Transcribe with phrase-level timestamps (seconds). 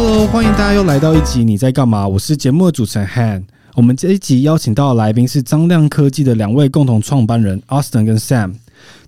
[0.00, 2.06] Hello，欢迎大家又来到一集你在干嘛？
[2.06, 3.42] 我是节目的主持人 Han。
[3.74, 8.54] 我们这一集邀请到的来宾是张亮科技的两位共同创办人 Austin 跟 Sam。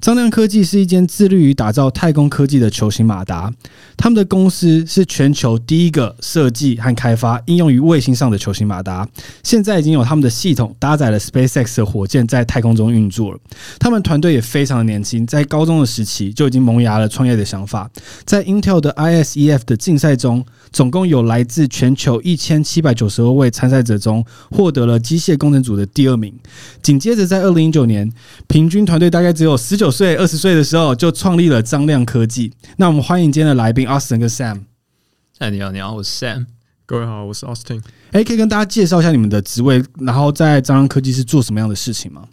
[0.00, 3.52] 张亮科技是一间致力于打造太空科技的球形马达，
[3.96, 9.06] 他们的公司是全球第一个设计和开发应用于卫星上的球形马达，
[9.44, 13.38] 现在已经有他们的系统搭载了 SpaceX 的火箭在太空中运作了。
[13.78, 17.88] 他们团队也非常的年轻，在高中的时期就已经萌芽了创业的想法，
[18.24, 26.32] 在 Intel 的 ISEF 的竞赛中，总共有来自全球一千七百九十二位参赛者中，获得了机械工程组的第二名。
[26.82, 28.10] 紧接着，在二零一九年，
[28.46, 32.52] 平均团队大概只有十九岁、二十岁的时候，就创立了张亮科技。
[32.76, 34.62] 那我们欢迎今天的来宾 Austin 跟 Sam。
[35.38, 36.46] 哎，你好，你好，我是 Sam。
[36.86, 37.80] 各位好，我是 Austin。
[38.12, 42.24] 哎，可以跟大家介绍一下你们的职位，然后在张亮科技是做什么样的事情吗？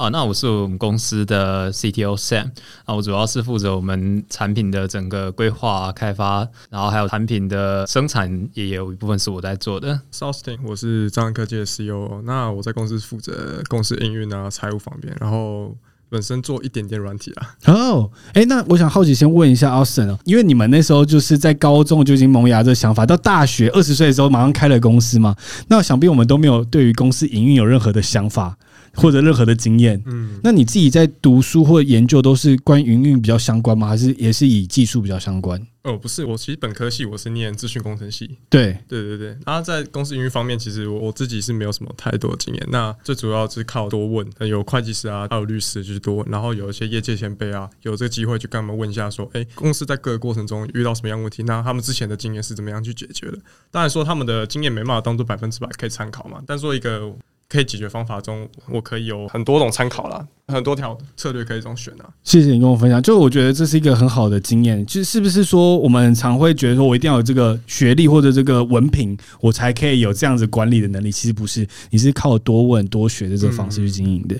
[0.00, 2.46] 啊，那我是我们公司的 CTO Sam，
[2.86, 10.00] 啊，我主要是负责我们产品的整个规划开发，然后还有产品的生产也有一部分是我在做的。
[10.14, 15.76] Austin，我是张量科技的 CEO，那我在公司负责公司营运啊、财务方面，然后
[16.08, 17.54] 本身做一点点软体啊。
[17.66, 25.36] 哦，哎，那我想好奇先问一下 Austin 哦，因为你们那时候就是在高中就已经萌芽这个想法，到大学二十岁的时候马上开了公司嘛，
[25.68, 28.56] 那想必我们都没有对于公司营运有任何的想法。
[28.94, 33.86] 或者任何的经验，嗯，那你自己在读书或研究都是关于营运比较相关吗？
[33.86, 35.64] 还是也是以技术比较相关？
[35.82, 39.28] 哦，不是，我其实本科系我是念资讯工程系，对，对对对。
[39.46, 42.68] 然后在公司营运方面，其实我我自己是没有什么太多的经验。
[42.70, 46.26] 那最主要是靠多问，有会计师啊，还有律师就是多问。
[46.30, 51.42] 然后有一些业界前辈啊，有这个机会去跟他们问一下，说，哎、欸，公司在各个过程中遇到什么样问题？
[51.44, 53.38] 那他们之前的经验是怎么样去解决的？
[53.70, 57.10] 当然说他们的经验没办法当做百分之百可以参考嘛，但做一个。
[57.50, 62.08] 可以解决方法中，我可以有很多种参考啦，很多条策略可以这种选啊。
[62.22, 64.86] 谢谢你跟我分享，就我觉得这是一个很好的经验。
[64.86, 71.10] 就是不是说我们常会觉得说我一定要有这个学历或者这个文凭，我才可以有这样子管理的能力？
[71.10, 74.38] 其实不是，你是靠多问多学的这个方式去经营的。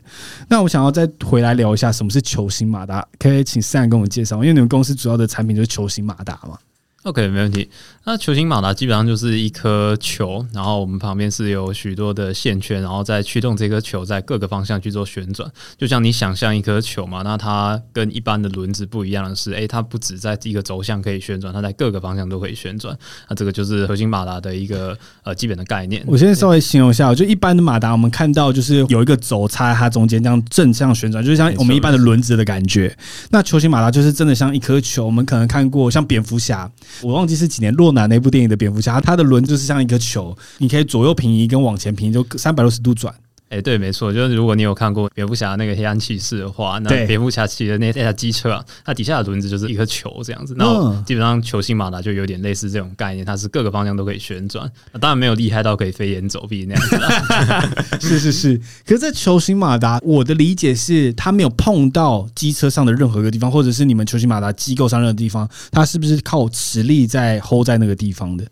[0.49, 6.57] 那我想要再回来聊一下什么是球形马达，可以请 Sam 跟我们介绍，因为你们公司主要的产品就是球形马达嘛。
[7.05, 7.67] OK，没问题。
[8.03, 15.49] 那球形马达基本上就是一颗球，然后我们旁边是有许多的线圈，然后再驱动这颗球在各个方向去做旋转。
[15.77, 22.97] 就像你想象一颗球嘛，那它跟一般的轮子不一样的是，诶，它不止在一个轴向可以旋转，它在各个方向都可以旋转。
[23.29, 26.03] 那这个就是球形马达的一个呃基本的概念。
[26.07, 32.97] 我先稍微形容一下，就一般的马达，我们看到就是有一个轴插在它中间，这样正向旋转，就是像我们一般的轮子的感觉。
[33.29, 36.69] 那球形马达就是真的像一颗球，我们可能看过像蝙蝠侠。
[37.03, 43.15] 我忘记是几年落，拿那部电影的蝙蝠侠，它的轮就是像一个球，你可以左右平移跟往前平移，就三百六十度转。
[43.51, 50.55] 哎、欸，对，没错，就是如果你有看过蝙蝠侠那个黑暗骑士的话，那蝙蝠侠骑的那那台机车啊，它底下的轮子就是一颗球这样子。
[50.57, 54.71] 然后基本上球形马达就有点类似这种概念，它是各个方向都可以旋转。
[55.01, 57.99] 当然没有厉害到可以飞檐走壁那样子。
[58.07, 58.57] 是是是，
[58.87, 68.47] 可是这球形马达，我的理解是它没有碰到机车上的任何一个地方，或者是你们球形马达机构上任何地方，它是不是靠磁力在 hold 在那个地方的？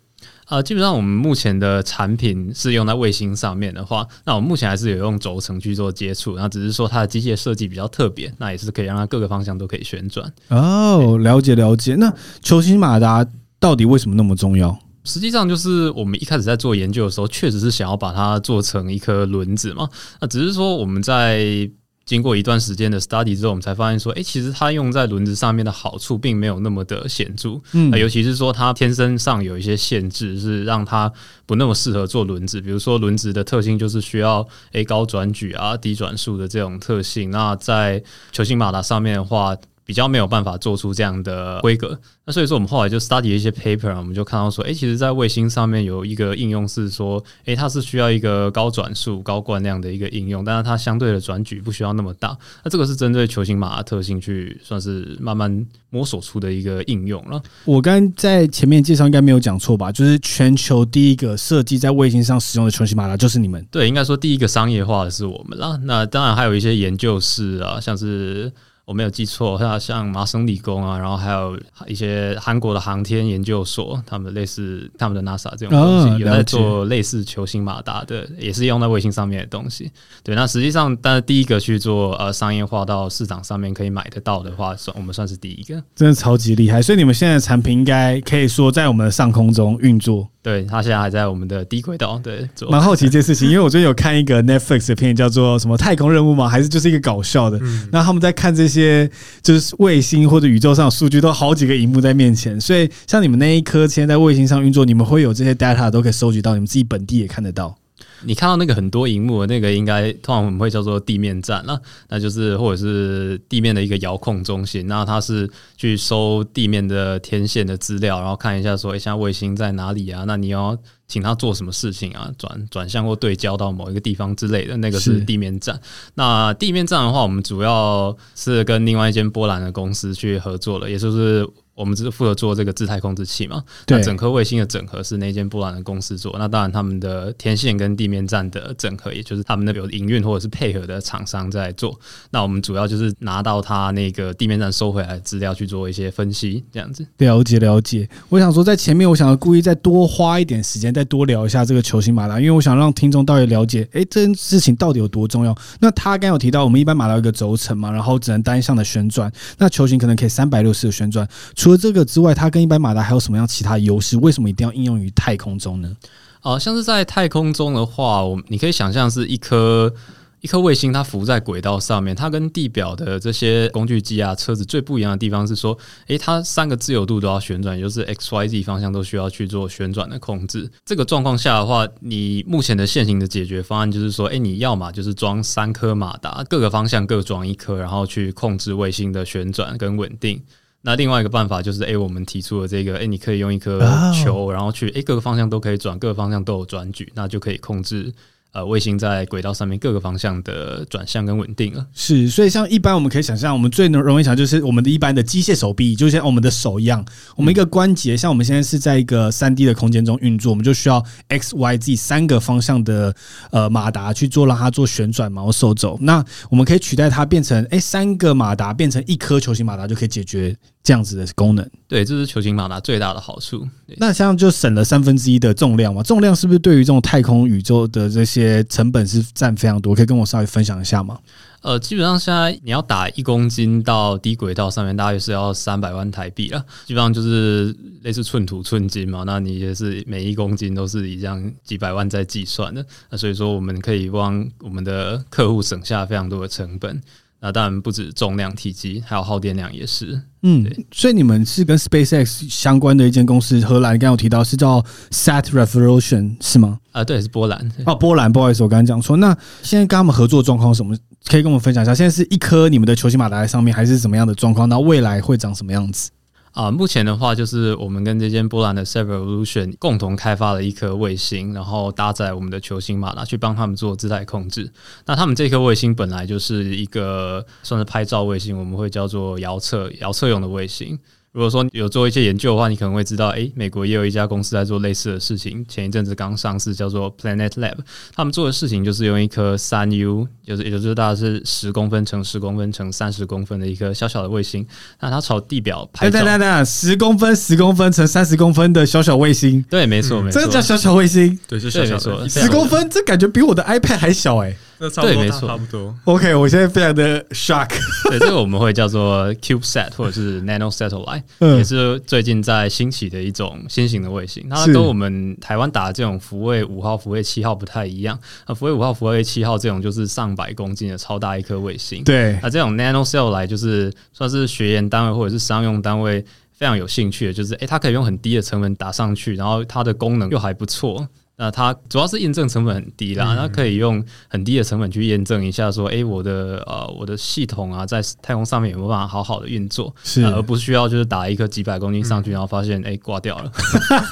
[0.49, 10.33] 呃，基本上我们目前的产品是用在卫星上面的话，那我们目前还是有用轴承去做接触，那只是说它的机械设计比较特别，那也是可以让它各个方向都可以旋转。
[10.47, 11.95] 哦，了解了解。
[11.95, 12.11] 那
[12.41, 13.25] 球形马达
[13.59, 14.77] 到底为什么那么重要？
[15.03, 19.87] 实际上就是我们一开始在做研究的时候，确实是想要把它做成一颗轮子嘛，
[20.19, 21.69] 那只是说我们在。
[22.09, 27.61] 经过一段时间的 study 之后，我们才发现说，诶，其实它用在轮子上面的好处并没有那么的显著。
[27.73, 31.13] 嗯，尤其是说它天生上有一些限制，是让它
[31.45, 32.59] 不那么适合做轮子。
[32.59, 37.29] 比如说轮子的特性就是需要诶高转矩啊、低转速的这种特性。
[37.29, 39.55] 那在球形马达上面的话，
[39.89, 41.99] 比较没有办法做出这样的规格。
[42.23, 52.37] 那所以说，我们后来就 study 一些 paper，我们就看到说，诶、欸，其实，在卫星上面有一个应用是说，诶、欸，它是需要一个高转速、高惯量的一个应用，但是它相对的转矩不需要那么大。
[52.63, 57.41] 那这个是针对球形马达特性去算是慢慢摸索出的一个应用了。
[57.65, 59.91] 我刚刚在前面介绍应该没有讲错吧？
[59.91, 63.65] 就是全球第一个设计在卫星上使用的球形马达就是你们。
[63.71, 65.79] 对，应该说第一个商业化的是我们啦。
[65.81, 68.53] 那当然还有一些研究室啊，像是。
[68.89, 71.55] 我没有记错，像像麻省理工啊，然后还有
[71.85, 79.91] 一些韩国的航天研究所，他们类似他们的 NASA 这种东西，有在做类似球形马达的，也是用在卫星上面的东西。
[80.23, 86.81] 对，那实际上，但是第一个去做呃商业化到市场上面可以买得到的话，算我们算是第一个，真的超级厉害。
[86.81, 90.27] 所以你们现在的产品应该可以说在我们的上空中运作。
[90.49, 92.19] 对，他现在还在我们的低轨道。
[92.23, 96.49] 对，蛮好奇这件事情，因为我最近有看一个 Netflix 的片，叫做什么太空任务嘛？
[96.49, 97.59] 还是就是一个搞笑的？
[97.91, 99.07] 那他们在看这些
[99.43, 102.59] 就是卫星或者宇宙上的数据，都好几个荧幕在面前。
[102.59, 107.75] 所以像你们那一颗现在在卫星上运作，你们会有这些 data 都可以收集到，你们自己本地也看得到。
[108.23, 114.87] 你看到那个很多荧幕，那个应该通常我们会叫做地面站了，那就是或者是地面的一个遥控中心。
[114.87, 120.23] 那它是去收地面的天线的资料，然后看一下说，一下卫星在哪里啊？
[120.27, 120.77] 那你要
[121.07, 122.31] 请它做什么事情啊？
[122.37, 125.79] 转转向或对焦到某一个地方之类的，那个是地面站。
[126.15, 131.47] 那地面站的话，我们主要是跟另外一间波兰的公司去合作了，也就是。
[131.79, 136.35] 我们只是负责做这个姿态控制器嘛，那整颗卫星的整合是那间波兰的公司做。
[136.37, 141.97] 那当然，他们的天线跟地面站的整合，也就是他们那边有营运或者是配合的厂商在做。
[142.31, 147.07] 那我们主要就是拿到他那个地面站收回来的资料去做一些分析，这样子。
[147.19, 148.09] 了解了解。
[148.27, 155.55] 我想说，在前面，我想要故意再多花一点时间，再多聊一下这个球形马达，因为我想让听众到底了解，哎，这件事情到底有多重要。
[155.79, 161.25] 那他刚有提到，我们一般马达有一个轴承嘛，然后只能单向的旋转，那球形可能可以三百六十度旋转。
[161.55, 164.17] 除除了这个之外，它跟一般马达还有什么样其他优势？
[164.17, 165.95] 为什么一定要应用于太空中呢？
[166.41, 169.93] 哦、像是在太空中的话，我你可以想象是一颗
[170.41, 175.77] 一颗卫星，它浮在轨道上面，它跟地表的这些工具机啊、车子最不一样的地方是说，
[176.07, 180.67] 诶、它三个自由度都要旋转，也就是 X、Y、Z 方向都需要去做旋转的控制。
[180.83, 190.41] 这个状况下的话，你目前的现行的解决方案就是说，诶、你要么就是装三颗马达，各个方向各装一颗，然后去控制卫星的旋转跟稳定。
[190.81, 193.79] 那另外一个办法就是，哎、欸，我们提出了这个，哎、欸，你可以用一颗
[194.13, 198.13] 球，然后去，哎、欸，各个方向都可以转，各个方向都有转矩，那就可以控制。
[198.51, 201.85] 呃，卫星在轨道上面各个方向的转向跟稳定了。
[201.93, 207.05] 是，所以像一般我们可以想象，我们最能容易想就是我们的一般的机械手臂，就像我们的手一样，
[207.35, 213.15] 我们一个关节，像我们现在是在一个三 D 的空间中运作，我们就需要 X、Y、Z 三个方向的
[213.51, 215.97] 呃马达去做，让它做旋转毛受轴。
[216.01, 220.57] 那我们可以取代它变成，哎、三个马达变成一颗球形马达就可以解决
[220.89, 221.69] 这样子的功能。
[221.87, 223.63] 对，这是球形马达最大的好处。
[223.97, 226.01] 那像就省了三分之一的重量嘛？
[226.01, 231.19] 重量是不是对于这种太空宇宙的这些些成本是占非常多，可以跟我稍微分享一下吗？
[231.61, 236.65] 呃，基本上现在你要打一公斤到低轨道上面，大约是要三百万台币了。
[236.85, 239.23] 基本上就是类似寸土寸金嘛。
[239.25, 242.85] 那你也是每一公斤都是以这样几百万在计算的。
[243.09, 247.01] 那所以说，我们可以帮我们的客户省下非常多的成本。
[247.41, 250.21] 那当然不止重量、体积，还有耗电量也是。
[250.41, 256.79] 嗯，所以你们是跟 SpaceX 相关的一间公司，荷兰刚刚有提到是叫 Sat Revolution 是吗？
[256.91, 257.71] 啊，对，是波兰。
[257.85, 259.17] 哦，波兰，不好意思，我刚刚讲错。
[259.17, 260.95] 那现在跟他们合作状况什么？
[261.25, 261.93] 可以跟我们分享一下。
[261.93, 264.67] 现在是一颗你们的球形马达在上面，还是怎么样的状况？
[264.67, 266.09] 那未来会长什么样子？
[266.51, 274.71] 啊，目前的话就是我们跟这间波兰的 Severalution 共同开发了一颗卫星，然后搭载我们的球星马达去帮他们做姿态控制。
[275.05, 280.99] 那他们这颗卫星本来就是一个算是拍照卫星，我们会叫做遥测遥测用的卫星。
[281.31, 285.63] 如果说有做一些研究的话，你可能会知道，诶、欸，美国也有一家公司在做类似的事情。
[285.67, 287.75] 前一阵子刚上市，叫做 Planet Lab。
[288.15, 294.65] 他们做的事情就是用一颗三 U，就是也就是大概是十公分乘十公分乘三十公分的一颗小小的卫星，
[294.99, 296.17] 那它朝地表拍照。
[296.17, 299.63] 等等等，十公分十公分乘三十公分的小小卫星。
[299.69, 301.37] 对，没错，没错，这个叫小小卫星。
[301.47, 302.27] 对，是小小的。
[302.27, 304.57] 十公分，这感觉比我的 iPad 还小哎、欸。
[304.79, 305.93] 那差不多，对，没错，差不多。
[306.05, 307.69] OK，我现在非常的 shock。
[308.09, 311.23] 对，这个我们会叫做 CubeSat 或者是 Nano Satellite，
[311.57, 314.47] 也是最近在兴起的一种新型的卫星。
[314.49, 318.17] 它跟我们台湾打的这种福卫五号、福卫七号不太一样。
[318.45, 322.03] 啊，福卫五号、福卫七号这种就是上百公斤的超大一颗卫星。
[322.03, 331.07] 对，那这种 Nano Satellite 就是算是学研单位或者是商用单位非常有兴趣的，就是诶、欸，它可以用很低的成本打上去，然后它的功能又还不错。
[331.41, 343.49] 那它主要是验证成本很低啦，那、嗯、可以用很低的成本去验证一下，说，哎、欸，我的呃我的系统啊，在太空上面有没有办法好好的运作，是、呃，而不需要就是打一颗几百公斤上去，嗯、然后发现哎挂、欸、掉了。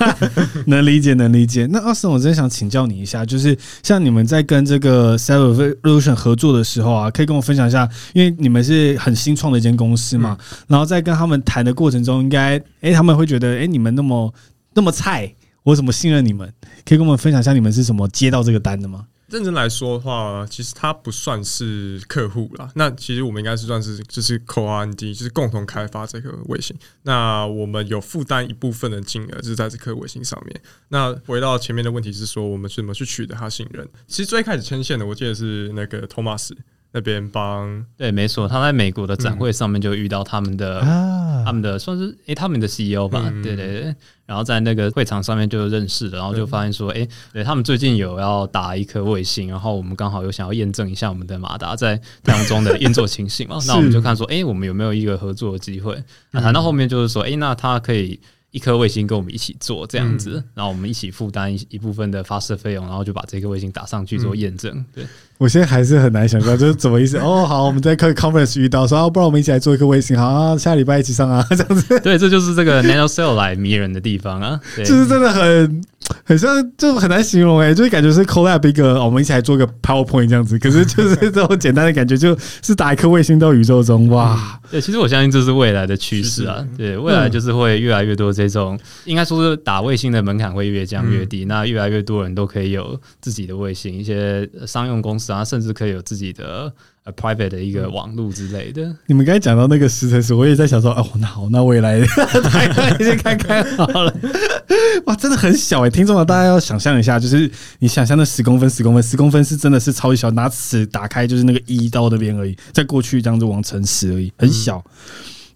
[0.68, 1.68] 能理解，能理解。
[1.70, 14.34] 那 Austin，我真想请教你一下，就是像你们在跟这个 s e v e r v o l u t i o n 合作的时候啊，可以跟我分享一下，因为你们是很新创的一间公司嘛，嗯、然后在跟他们谈的过程中，应该哎、欸、他们会觉得哎、欸、你们那么
[14.74, 15.30] 那么菜。
[15.68, 16.54] 我怎么信任你们？
[16.86, 19.08] 可以跟我们分享一下你们是怎么接到这个单的吗？
[19.28, 22.72] 认真来说的话，其实他不算是客户啦。
[22.76, 26.74] 那其实我们应该是算是就是 Co R&D，就是共同开发这个卫星。
[27.04, 30.62] 那我们有负担一部分的金额，就是在这颗卫星上面。
[30.88, 33.86] 那回到前面的问题是说，我们怎么去取得他信任？
[34.08, 36.52] 其实最开始牵线的，我记得是那个 Thomas。
[36.92, 56.02] 那边帮对，没错，他在美国的展会上面就遇到他们的，嗯、他们的算是诶、欸，他们的 CEO 吧，嗯、对对对，然后在那个会场上面就认识了，然后就发现说，诶、欸，对他们最近有要打一颗卫星，然后我们刚好有想要验证一下我们的马达在太空中的运作情形嘛， 那我们就看说，诶、欸，我们有没有一个合作的机会？
[56.32, 58.20] 那谈到后面就是说，诶、欸，那他可以。
[58.52, 64.84] 一颗卫星跟我们一起做这样子，嗯、然后我们一起负担一一部分的发射费用，然后就把这个卫星打上去做验证。
[64.96, 65.06] 对，
[65.38, 67.18] 我现在还是很难想象，就是怎么意思？
[67.24, 72.00] 哦，好，我们在 conference 遇到，说啊，不然我们一起来做一个卫星，好啊，下礼拜一起上啊， 这样子。
[72.00, 75.82] 对，这就是这个 NanoCell 来迷人的地方啊，就是真的很。
[76.24, 80.58] 很像，就很难形容哎、欸，就是感觉是 collab 一个，我们一起来做个 PowerPoint 这样子。
[80.58, 84.58] 可是就是这种简单的感觉，就是打一颗卫星到宇宙中，哇！
[84.72, 86.66] 对，其实我相信这是未来的趋势啊。
[86.78, 96.74] 对，未来就是会越来越多这种，应该说是打卫星的门槛会越降越低，那越来越多人都可以有自己的卫星，一些商用公司啊，甚至可以有自己的。
[97.16, 102.06] private 的一个网络之类的， 你们刚才讲到那个时辰时，我也在想说，哦，那好，那未来
[103.00, 104.14] 先看看好了。
[105.06, 114.84] 哇，真的很小哎、欸，听众啊，大家要想象一下，就是你想象那十公分，十公分，十公分是真的是超级小，拿尺打开就是那个一到那边而已，在过去这样子往乘十而已，很小。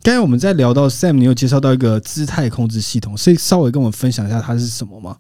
[0.01, 5.17] 刚、嗯、才我们在聊到 Sam，你有介绍到一个姿态控制系统，所以稍微跟我们分享一下它是什么吗？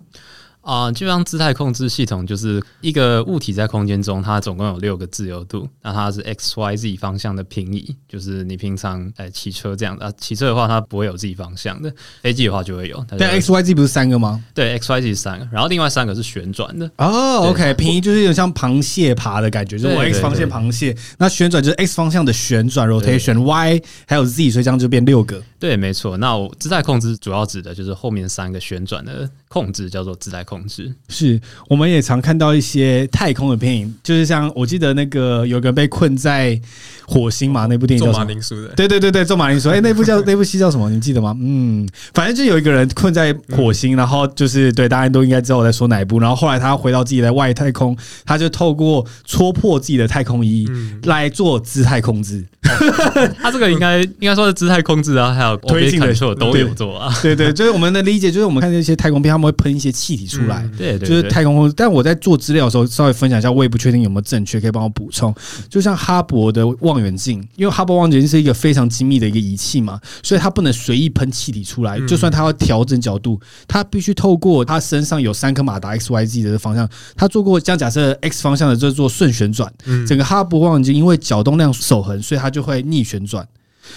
[0.61, 5.67] 啊、呃，基本上姿态控制系统就是一个物体在空间中，它总共有六个自由度。
[5.81, 10.11] 那它是 x y z 方向的平移，就是你平常哎骑车这样的。
[10.17, 11.89] 骑车的话，它不会有自己方向的；
[12.21, 13.03] 飞机的话就会有。
[13.17, 14.43] 但 x y z 不是三个吗？
[14.53, 16.89] 对，x y z 是三个，然后另外三个是旋转的。
[16.97, 20.95] 哦，OK，平移就是有点像螃蟹爬的感觉，就是我 x 方向螃蟹。
[21.17, 25.41] 那旋转就是 x 方向的旋转 rotation，y 还有 z，所以这样就变六个。
[25.57, 26.17] 对，没错。
[26.17, 30.93] 那我姿态控制主要指的就是后面三个旋转的控制，叫做姿态控制。
[31.09, 36.59] 是，我们也常看到一些太空的电影，就是像我记得那个有个被困在
[37.05, 38.25] 火星嘛，那部电影叫什么？
[38.25, 38.69] 马铃薯的。
[38.75, 39.69] 对对对对，做马铃薯。
[39.71, 40.89] 哎，那部叫那部戏叫什么？
[40.89, 41.35] 你记得吗？
[41.39, 46.19] 嗯，反正就有一个人困在火星，然后就是对，大家都应该知道我在说哪一部。
[46.19, 50.67] 然后后来他回到自己的外太空，他就透过戳破自己的太空衣
[51.03, 52.45] 来做姿态控制。
[53.41, 57.13] 他这个应该应该说是姿态控制啊，还有推进的时候都有做啊。
[57.21, 61.71] 对对，就是我们的理解，就是我们看那些太空片，他们会喷一些气体出来，对，就是太空空。
[61.75, 65.33] 但我在做资料的时候，稍微分享一下，我也不确定有没有正确，可以帮我补充。
[65.69, 71.99] 就像哈勃的望远镜，因为哈勃望远镜是一个非常精密的一个仪器嘛，所以它不能随意喷气体出来。
[72.07, 79.71] 就算它要调整角度，它必须透过它身上有三颗马达 X Y Z 的方向，它做过这样假设 X 方向的，就是做顺旋转。
[80.07, 83.47] 整个哈勃望远镜因为角动量守恒，所以它就会逆旋转。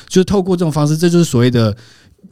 [0.09, 1.77] 就是透过这种方式，这就是所谓的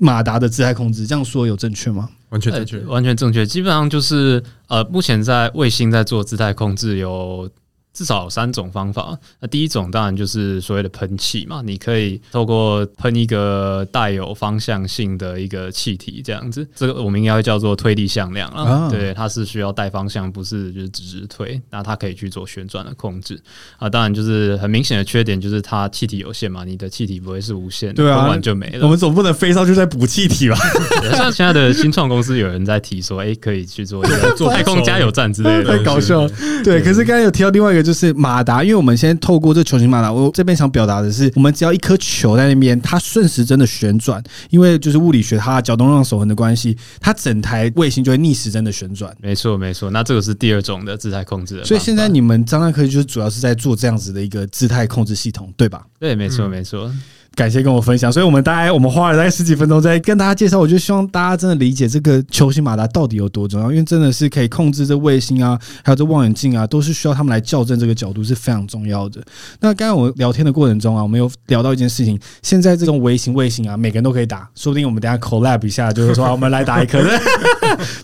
[0.04, 1.06] 马达的姿态控制。
[1.06, 2.08] 这样说有正确吗？
[2.30, 3.46] 完全正确，完全正确。
[3.46, 7.48] 基本上就是呃，目前在卫星在做姿态控制有。
[7.92, 9.16] 至少有三种方法。
[9.40, 18.88] 那第一种当然就是所谓的喷气嘛，你可以透过喷一个带有方向性的一个气体，这样子，这个我们应该会叫做推力向量啊。
[18.88, 21.60] 对，它是需要带方向，不是就是直直推。
[21.70, 23.38] 那它可以去做旋转的控制
[23.76, 23.90] 啊。
[23.90, 28.84] 当然，就是很明显的缺点就是它气体有限嘛，你的气体不会是无限，对啊，喷完就没了。
[28.84, 30.56] 我们总不能飞上去再补气体吧？
[31.12, 36.26] 像现在的新创公司有人在提说，哎，可以去做一个做太空加油站之类的，太搞笑。
[36.64, 37.81] 对，可是刚才有提到另外一个。
[37.82, 49.14] 就是马达，因为我们先透过这球形马达，我这边想表达的是，我们只要一颗球在那边，它顺时针的旋转，因为就是物理学它角动量守恒的关系，它整台卫星就会逆时针的旋转。
[49.20, 49.90] 没错，没错。
[49.90, 51.64] 那这个是第二种的姿态控制的。
[51.64, 55.84] 所以现在你们张大科技就是主要是在做这样子的一个姿态控制系统，对吧？
[55.98, 56.92] 对，没错，没错。
[57.34, 58.12] 感谢跟我分享。
[58.12, 69.22] 所以我们大概我们花了大概十几分钟在跟大家介绍，我就希望大家真的理解这个球形马达到底有多重要，因为真的是可以控制这卫星啊，还有这望远镜啊，都是需要他们来校正这个角度是非常重要的。
[69.60, 77.02] 那刚刚我们聊天的过程中啊，我们有聊到一件事情，现在这种微型卫星啊，每个人都可以打，说不定我们等下 collab 一下，就是说我们来打一颗，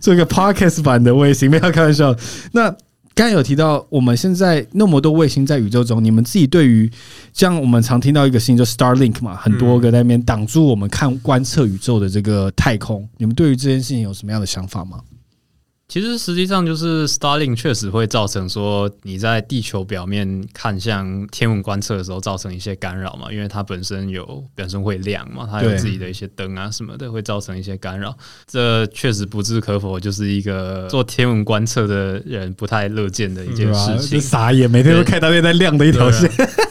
[0.00, 2.14] 做一个 podcast 版的卫星，没有开玩笑。
[2.52, 2.74] 那
[3.18, 6.88] 刚有提到，我们现在那么多卫星在宇宙中，你们自己对于
[7.32, 15.00] 像我们常听到一个星，就 Starlink 嘛，很多个在那边挡住我们看观测宇宙的这个太空，你们对于这件事情有什么样的想法吗？
[15.90, 28.14] 其实实际上就是 Starlink 确实会造成说你在地球表面看向天文观测的时候造成一些干扰嘛，因为它本身有本身会亮嘛，它有自己的一些灯啊什么的，会造成一些干扰。
[28.46, 34.20] 这确实不置可否，就是一个做天文观测的人不太乐见的一件事情。
[34.20, 36.30] 傻眼，每天都看到那在亮的一条线。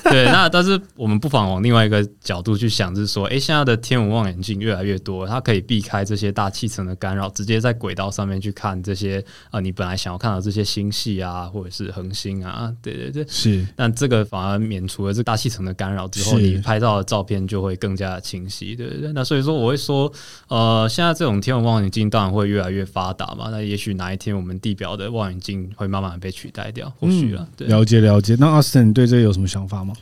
[0.12, 8.98] 对，那但是我们不妨往另外一个角度去想，就是说，哎，现在的天文望远镜越来越多，它可以避开这些大气层的干扰，直接在轨道上面去看这些。
[8.98, 13.64] 些啊，你本来想要看到这些星系啊，或者是恒星啊，对对对，是。
[13.76, 19.14] 但这个反而免除了这大气层的干扰之后，你拍到的照片就会更加清晰，对对对。
[19.14, 20.12] 那所以说，我会说，
[20.48, 23.50] 呃，现在这种天文望远镜当然会越来越发达嘛。
[23.52, 27.48] 那也许哪一天我们地表的望远镜会慢慢被取代掉，或许了。
[27.56, 28.36] 对，了解了解。
[28.40, 29.94] 那 Austin，你对这个有什么想法吗？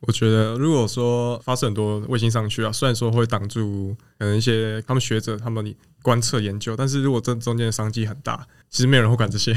[0.00, 9.52] 我觉得，如果说发射很多卫星上去啊，虽然说会挡住可能一些他们学者他们观测研究，但是如果这中间的商机很大，其实没有人会管这些。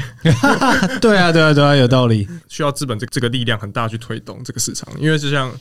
[1.00, 2.26] 对啊，对啊，对啊，有道理。
[2.48, 5.52] 需要资本这这个力量很大去推动这个市场，因为就像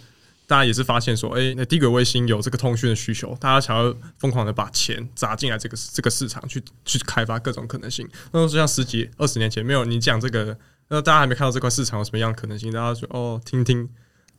[0.48, 8.08] 大家也是发现说，哎，那低轨卫星有这个通讯的需求，大家想要疯狂的把钱砸进来这个这个市场去去开发各种可能性。
[8.32, 10.58] 那就像十几二十年前没有你讲这个，
[10.88, 13.90] 那大家还没看到这块市场有什么样的可能性，大家说哦，听听。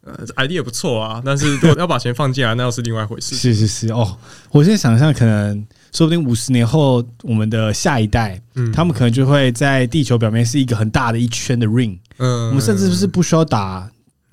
[0.04, 3.34] 呃，idea 也不错啊，但是如果要把钱放进来，那又是另外一回事。
[3.36, 4.16] 是是是哦，
[4.50, 13.90] 我现在想象，可能说不定五十年后，我们的下一代，嗯，他们可能就会在地球表面是一个很大的一圈的 ring，嗯，我们甚至是不需要打。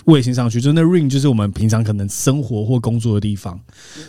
[0.08, 3.60] 卫星上去，就那 ring 就是我们平常可能生活或工作的地方，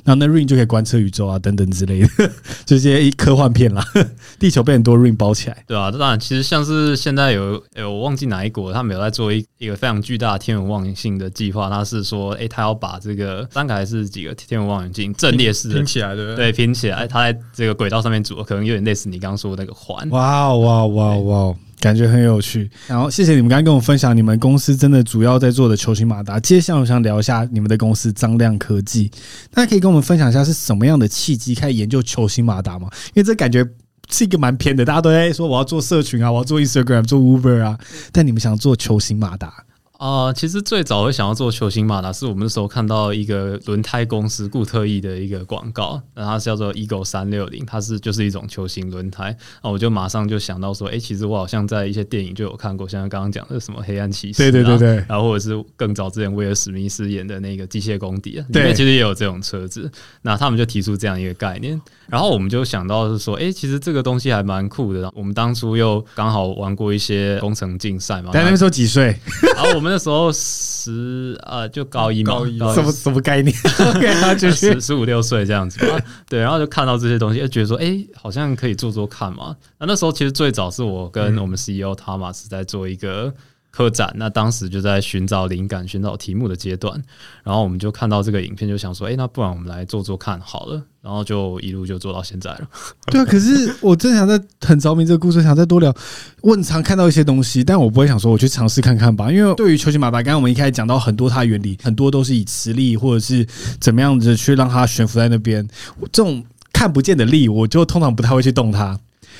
[0.04, 2.08] 然后那 ring 就可以观测宇宙啊等等之类的，
[2.64, 3.84] 这些科幻片啦。
[4.38, 11.68] 地球被很多 ring 包起来，对啊，当然，其实像是现在有，诶，我忘记哪一国，他们有在做一一个非常巨大的天文望远镜的计划。
[11.68, 20.08] 他是说，诶，他要把这个三个还是几个天文望远镜阵列式的拼起来的，对，拼起来，他在这个轨道上面组，可能有点类似你刚刚说的那个环。
[20.10, 21.54] 哇哇哇哇！
[21.80, 26.40] 感觉很有趣，然后谢谢你们刚刚跟我分享你们公司真的主要在做的球形马达。
[26.40, 29.10] 接下来我想聊一下你们的公司张亮科技，
[29.52, 32.88] 大家可以跟我们分享一下是什么样的契机开始研究球形马达吗？
[33.14, 33.64] 因为这感觉
[34.10, 37.78] 是一个蛮偏的，大家都在说我要做社群啊，我要做 Instagram 做 Uber 啊，
[38.10, 39.52] 但你们想做球形马达。
[39.98, 49.36] 啊、呃，其实最早会想要做球形马达，是我们那时候看到一个轮胎公司固特异的一个广告，那它是叫做 Eagle 三六零，它是就是一种球形轮胎。
[49.60, 59.90] 那我就马上就想到说，哎、欸，其实我好像在一些电影就有看过，像刚刚讲的什么黑暗骑士，对对对对，然后或者是更早之前威尔史密斯演的那个机械公敌啊，里面其实也有这种车子。
[60.22, 65.10] 那他们就提出这样一个概念，然后我们就想到是说，哎、欸，其实这个东西还蛮酷的。
[65.12, 69.18] 我们当初又刚好玩过一些工程竞赛嘛，但那边时候几岁？
[69.56, 69.87] 然后我们。
[69.88, 73.54] 那时候十呃，就高一嘛，高一什么什么概念？
[74.38, 75.98] 就十十五六岁这样子嘛，
[76.28, 79.56] 对，然后就看到这些东西，就觉得说，哎、欸，好像可以做做看嘛。
[79.78, 83.32] 那那时候其实最早是我跟我们 CEO Thomas 在做一个。
[83.70, 87.00] 科展，那当时就在寻找灵感、寻找题目的阶段，
[87.44, 92.60] 然后我们就看到这个影片，就想说，哎、那不然我们来做做看好了，然后就一路就做到现在了。
[93.06, 95.94] 对啊，可是我真想在很着迷这个故事，想再多聊。
[96.40, 103.46] 我很常看到一些东西，但我不会想说我去尝试看看吧，因为对于球形马达，刚刚我们一开始讲到很多它的原理，很多都是以磁力或者是
[103.80, 105.66] 怎么样子去让它悬浮在那边，
[106.10, 108.98] 这种看不见的力，我就通常不太会去动它。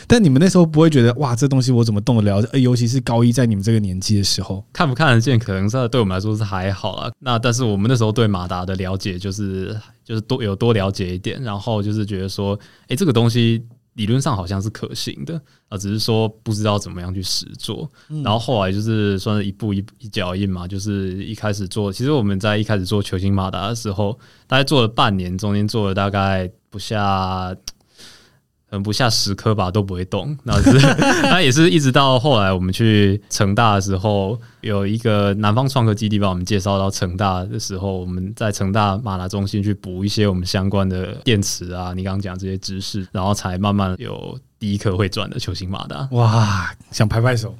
[0.09, 2.49] 但你们那时候不会觉得哇，这东西我怎么动得了？
[2.53, 7.13] 呃尤其是高一在你们这个年纪的时候，看不看得见，可能是对我们来说是还好啦。
[7.19, 13.63] 那但是我们那时候对马达的了解，就是就是多有多了解一点，然后就是觉得说，哎，这个东西
[13.95, 17.87] 理论上好像是可行的啊，只是说不知道怎么样去实做。
[18.25, 27.55] 然后后来就是算是一步一一脚印嘛，就是一开始做，其实我们在一开始做球形马达的时候，大概做了半年，中间做了大概不下。
[28.71, 30.37] 可能不下十颗吧，都不会动。
[30.45, 30.73] 那是，
[31.25, 46.07] 那也是一直到后来我们去成大的时候，有一个南方创客基地把我们介绍到成大的时候，我们在成大马达中心去补一些我们相关的电池啊，你刚刚讲这些知识，然后才慢慢有第一颗会转的球形马达。
[46.13, 47.57] 哇，想拍拍手，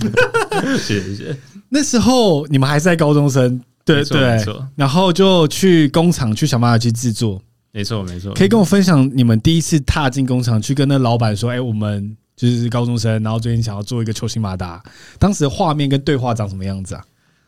[0.78, 1.36] 谢谢谢谢。
[1.68, 3.62] 那时候你们还是在高中生。
[3.86, 4.44] 对对，
[4.74, 7.40] 然后就去工厂去想办法去制作。
[7.76, 14.82] 没错没错，可以跟我分享你们第一次踏进工厂，去跟那老板说：“哎，我们就是高中生，然后最近想要做一个球形马达。”
[15.20, 17.04] 当时的画面跟对话长什么样子啊？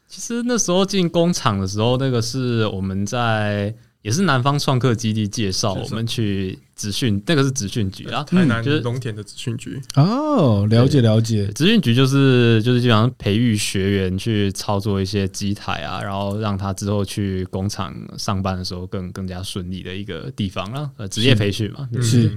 [0.07, 3.75] 其实那时候进工厂的时候，那个是我们在。
[4.03, 11.47] 也是南方创客基地介绍我们去职训，那个是职训局啊，台南就是农田的职训局哦，了解了解。
[11.49, 22.29] 职训局就是就是基本上培育学员去操作一些机台啊，然后让他之后去工厂上班的时候更更加顺利的一个地方啊，呃，职业培训嘛，是。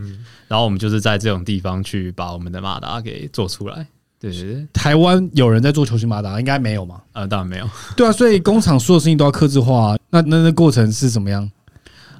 [0.47, 3.87] 然后我们就是在这种地方去把我们的马达给做出来。
[4.21, 7.01] 对对对，台湾有人在做球形马达，应该没有嘛？
[7.13, 7.67] 呃，当然没有。
[7.97, 11.49] 对啊，所以工厂所有事情都要客制化，那那那过程是怎么样？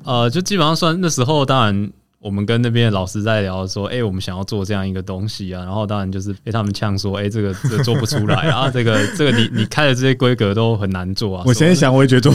[0.03, 11.43] 呃，就基本上算那时候，当然我们跟那边的老师在聊说，哎、欸，我们想要做这样一个东西啊，然后当然就是被他们呛说，哎、欸，这个这个做不出来 啊，这个这个你你开的这些规格都很难做啊。
[11.45, 12.33] 我现在想，我也觉得做。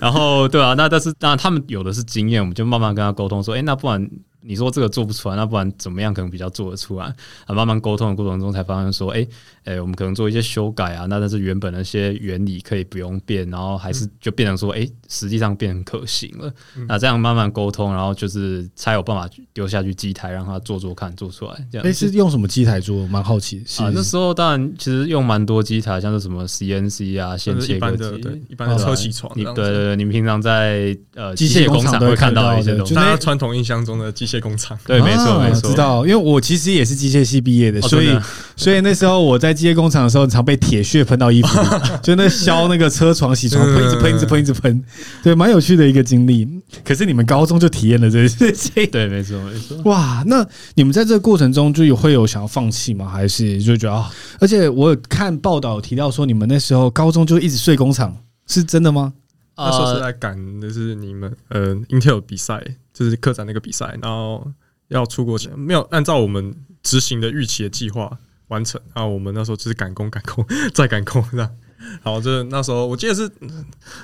[0.00, 4.08] 然后对啊，那但是当然他们有的是经验，我们就慢慢跟他沟通说，哎、欸，那不然。
[4.46, 7.06] 你说这个做不出来，那不然怎么样可能比较做得出来？
[7.46, 9.28] 啊，慢慢沟通的过程中才发现说，哎、欸，
[9.64, 16.52] 哎、欸，我们可能做一些修改啊，那但是原本那些原理可以不用变，然后还是就变成说，哎、欸，实际上变成可行了。
[16.88, 21.54] 那这样慢慢沟通，然后就是才有办法丢下去机台让他做做看，做出来。
[21.70, 23.06] 这样，哎、欸，是用什么机台做？
[23.08, 23.82] 蛮好奇是。
[23.82, 29.32] 啊，那时候当然其实用蛮多机台，像是什么 CNC 啊、线切割机，对，一般的车銑床。
[29.34, 34.78] 你对对对，你们平常在呃机械工厂会看到一些东西，就大家传统印象中的机械工厂。
[34.86, 35.16] 对，没。
[35.16, 38.22] 没错，没错，知道，因为我其实也是机械系毕业的，所以，哦、
[38.54, 41.48] 所以那时候我在机械工厂的时候，常被铁屑喷到衣服，
[42.02, 44.84] 就那削那个车床、洗床，喷一直喷，一直喷，一直喷，
[45.22, 46.46] 对，蛮有趣的一个经历。
[46.84, 49.78] 可是你们高中就体验了这些事情，对，没错，没错。
[49.84, 53.08] 哇，那你们在这个过程中就有会有想要放弃吗？
[53.08, 54.10] 还是就觉得啊？
[54.38, 58.14] 而且我有看报道提到说，你们那时候高中就一直睡工厂，
[58.46, 59.14] 是真的吗？
[59.58, 62.62] 那时候是在赶的是你们呃 Intel 比赛，
[62.96, 64.50] 就是客展那个比赛，然后。
[64.88, 71.56] 要出国前没有按照我们执行的预期的计划完成啊，我们那时候就是赶工、赶工 再赶工这样。
[72.02, 73.30] 好，这那时候我记得是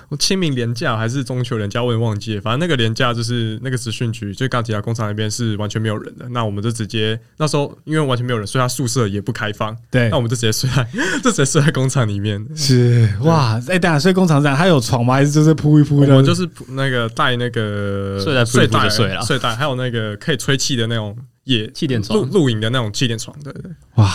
[0.08, 2.40] 我清明连假还是中秋连假，我也忘记了。
[2.40, 6.28] 反正那个连假就是那个职训局，就刚提到工厂那边是完全没有人的。
[6.28, 9.76] 那我们就直接那时候因为完全没有人，所以他宿舍也不开放。
[9.90, 10.86] 对，那我们就直接睡在
[11.22, 12.44] 就直接睡在工厂里面。
[12.56, 15.14] 是哇，哎，等下睡工厂这样，他有床吗？
[15.14, 16.00] 还是就是铺一铺？
[16.00, 23.36] 我们就是那个带那个睡在睡袋睡了，睡袋还有那个可以吹气的那种野气垫床，露露营的那种气垫床。
[23.42, 23.70] 对对。
[23.94, 24.10] 哇，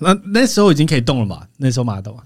[0.00, 1.42] 那那时候已经可以动了嘛？
[1.56, 2.22] 那时候马上动啊。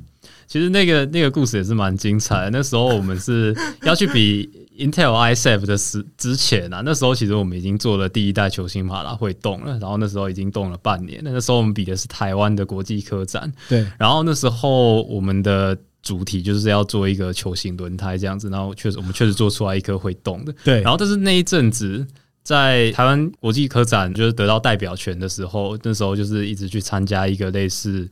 [0.53, 2.51] 其实那个那个故事也是蛮精彩的。
[2.51, 11.23] 那时候我们是 要去比 Intel ISAF 的时之前啊，那时候其实我们已经做了第一代球形马拉会动了，然后那时候已经动了半年。
[11.25, 13.87] 那时候我们比的是台湾的国际科展，对。
[13.99, 20.83] 然后那时候我们的主题就是要做一个球形轮胎这样子，然后确实我们确实做出来一颗会动的，对。
[20.83, 22.07] 然后但是那一阵子
[22.43, 28.07] 在台湾国际科展就是得到代表权的时候，那时候就是一直去参加一个类似。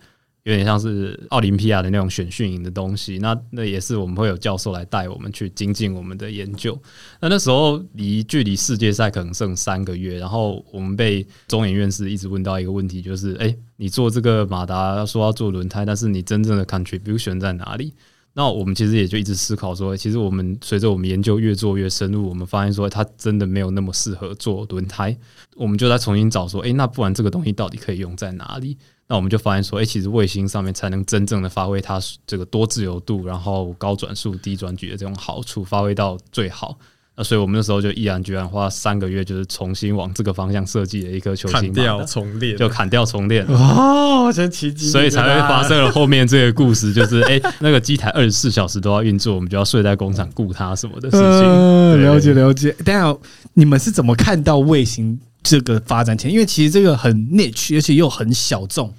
[0.44, 6.80] 有点像是奥林匹亚的那种选训营的东西，那那也是我们会有教授来带我们去精进我们的研究。
[7.20, 17.92] 那那时候离距离世界赛可能剩三个月，然后我们被中研院士一直问到一个问题，就是：哎，你做这个马达说要做轮胎，但是你真正的 contribution 在哪里？
[18.32, 25.14] 那我们其实也就一直思考说，其实我们随着我们研究越做越深入，我们发现说它真的没有那么适合做轮胎，
[25.56, 28.78] 我们就在重新找说：哎，那不然这个东西到底可以用在哪里？
[29.10, 36.78] 那我们就发现说，哎、欸，其实卫星上面才能真正的发挥它这个多自由度，然后高转速、低转矩的这种好处，发挥到最好。
[37.16, 43.44] 那所以我们那时候就毅然决然花三个月，就是重新往这个方向设计了一颗球形马达，砍掉重练，就砍掉重练。
[43.46, 44.88] 哦，真奇迹！
[44.88, 51.20] 所以才会发生了后面这个故事，就是哎、欸，那个机台二十四小时都要运作，我们就要睡在工厂顾它什么的事情。
[51.20, 52.70] 呃、了解了解。
[52.84, 53.12] 等下
[53.54, 56.32] 你们是怎么看到卫星这个发展前？
[56.32, 58.94] 因为其实这个很 niche，而且又很小众。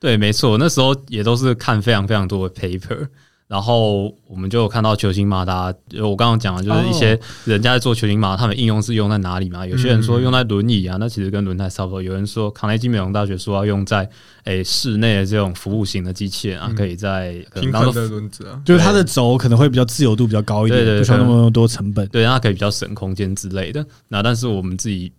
[0.00, 3.08] 对，没错，那时候也都是看非常非常多的 paper，
[3.48, 5.74] 然后我们就有看到球形马达。
[6.00, 9.66] 我刚刚讲的就是一些人家在做球形马达，他们应用是用在哪里嘛？
[9.66, 12.00] 有些人说用在轮椅啊，那其实跟轮胎差不多。
[12.00, 14.08] 有人说卡内基美容大学说要用在
[14.44, 23.84] 诶室内的这种服务型的机器人啊，可以在平衡的轮子啊，就是它的轴可能会比较自由度比较高一点，不需要那么多成本，对，让它可以比较省空间之类的。
[24.06, 25.10] 那但是我们自己。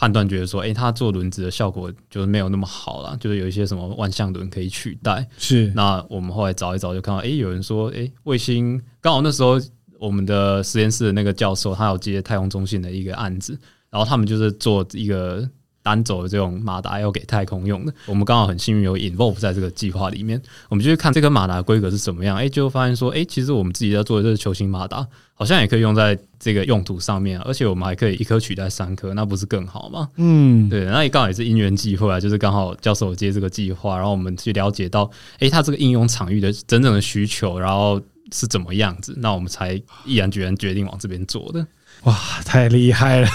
[0.00, 5.28] 判断觉得说，哎、欸，它做轮子的效果就是没有那么好了，就是有一些什么万向轮可以取代。
[5.36, 9.60] 是，那我们后来找一找，就看到，哎、欸，有人说，哎、欸，卫星刚好那时候
[9.98, 13.52] 我们的实验室的那个教授，他有接太空中心的一个案子，
[13.90, 15.46] 然后他们就是做一个
[15.82, 30.08] 单轴的这种马达要给太空用的，我们刚好很幸运有 involve 在这个计划里面，我们就去看这个马达规格是怎么样，哎，就发现说，哎，其实我们自己在做的这个球形马达，好像也可以用在这个用途上面，而且我们还可以一颗取代三颗，那不是更好吗？
[30.16, 38.00] 嗯，对，那也刚好也是因缘际会啊，就是刚好教授接这个计划，然后我们去了解到，哎，它这个应用场域的真正的需求，然后
[38.32, 41.66] 是怎么样子，那我们才毅然决然决定往这边做的。
[42.04, 43.28] 哇，太厉害了！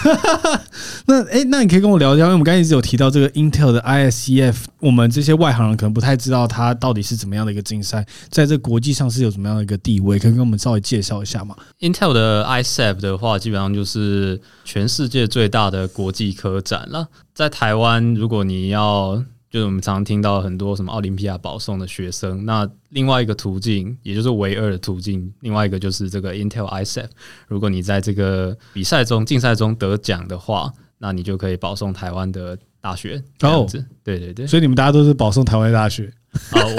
[1.05, 17.07] 那诶、那你可以跟我聊聊，因为我们刚才一直有提到这个 Intel 的 ISCF，我们这些外行人可能不太知道它到底是怎么样的一个竞赛，在这国际上是有什么样的一个地位，可以跟我们稍微介绍一下吗？Intel 的 ISCF 的话，基本上就是全世界最大的国际科展了。
[17.35, 19.23] 在台湾，如果你要
[19.55, 27.07] 就是我们常常听到很多什么奥林匹亚保送的学生，那另外一个途径，也就是唯二的途径，另外一个就是这个 Intel ISCF。
[27.47, 33.23] 如果你在这个比赛中、竞赛中得奖的话，那你就可以保送台湾的大学。
[33.37, 36.11] 这样子，对对对，所以你们大家都是保送台湾大学。
[36.51, 36.75] 啊，我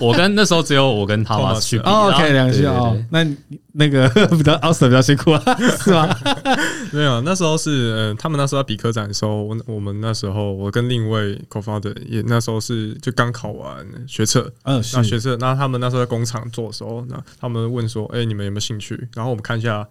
[0.00, 2.96] 我跟那时候只有我跟他们去比，OK，两个去哦。
[3.10, 3.26] 那
[3.72, 5.42] 那个 比较奥斯比较辛苦啊，
[5.80, 6.08] 是吗？
[6.92, 19.08] 没有，那时候是嗯，他们那时候要比科展的时候，我我们那时候我跟另一位 co-founder 也那时候是就刚考完学测，嗯，那学测，那他们那时候在工厂做的时候，那他们问说，哎，你们有没有兴趣？
[19.14, 19.86] 然后我们看一下，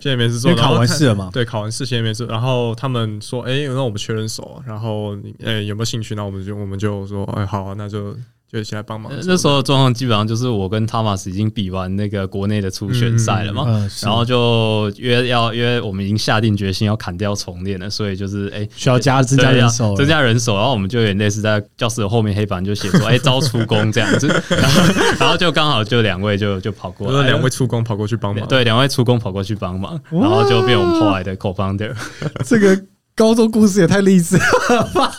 [0.00, 1.30] 现在面试做，考完试了嘛？
[1.32, 6.14] 对，考完试现在面试，然后他们说，哎，那我们缺人手，然后你哎有没有兴趣？
[6.14, 8.16] 那我们就我们就说，哎，好啊，那就。
[8.50, 9.12] 就起来帮忙。
[9.26, 24.82] 那时候的状况基本上就是我跟 Thomas 已经比完那个国内的初选赛了嘛，嗯嗯、然后就约要约我们已经下定决心要砍掉重练了，所以就是哎、欸、需要加增加人手，增加人手，然后我们就有点类似在教室的后面黑板就写说哎、欸、 招出工这样子，然 后
[25.20, 31.94] 然后就刚好就两位就就跑过来，两位出工跑过去帮忙，对，两位出工跑过去帮忙，然后就变我们后来的 co-founder。
[32.46, 32.84] 这个
[33.14, 35.14] 高中故事也太励志了吧！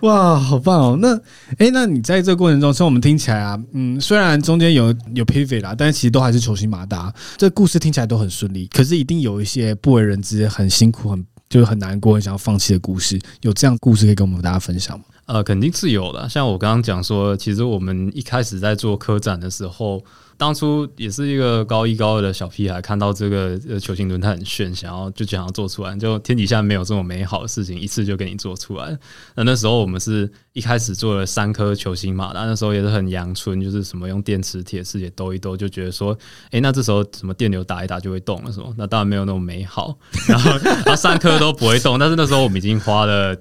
[0.00, 0.98] 哇，好棒哦！
[1.00, 1.16] 那，
[1.58, 7.12] 哎、那你在这个过程中，从我们听起来啊，嗯，虽然中间有有 pivot 啦，但其实都还是球星马达。
[7.36, 13.18] 这故事听起来都很顺利，可是一定有一些不为人知、很辛苦、很就是很难过、很想要放弃的故事。
[13.40, 15.04] 有这样故事可以跟我们大家分享吗？
[15.26, 16.28] 呃，肯定是有的。
[16.28, 20.02] 像我刚刚讲说，其实我们一开始在做科展的时候。
[20.38, 28.94] 当初也是一个高一高二的小屁孩，看到这个呃球形轮胎很炫，想要就想要做出来，就天底下没有这么美好的事情，一次就给你做出来。
[29.34, 36.14] 那那时候我们是一开始做了三颗球形马达，那时候也是很阳春，就是什么用电池、铁丝也兜一兜，就觉得说，
[36.50, 38.74] 哎，那这时候什么电流打一打就会动了，什么？
[38.76, 39.96] 那当然没有那么美好。
[40.28, 43.34] 然后，然后三颗都不会动，但是那时候我们已经花了。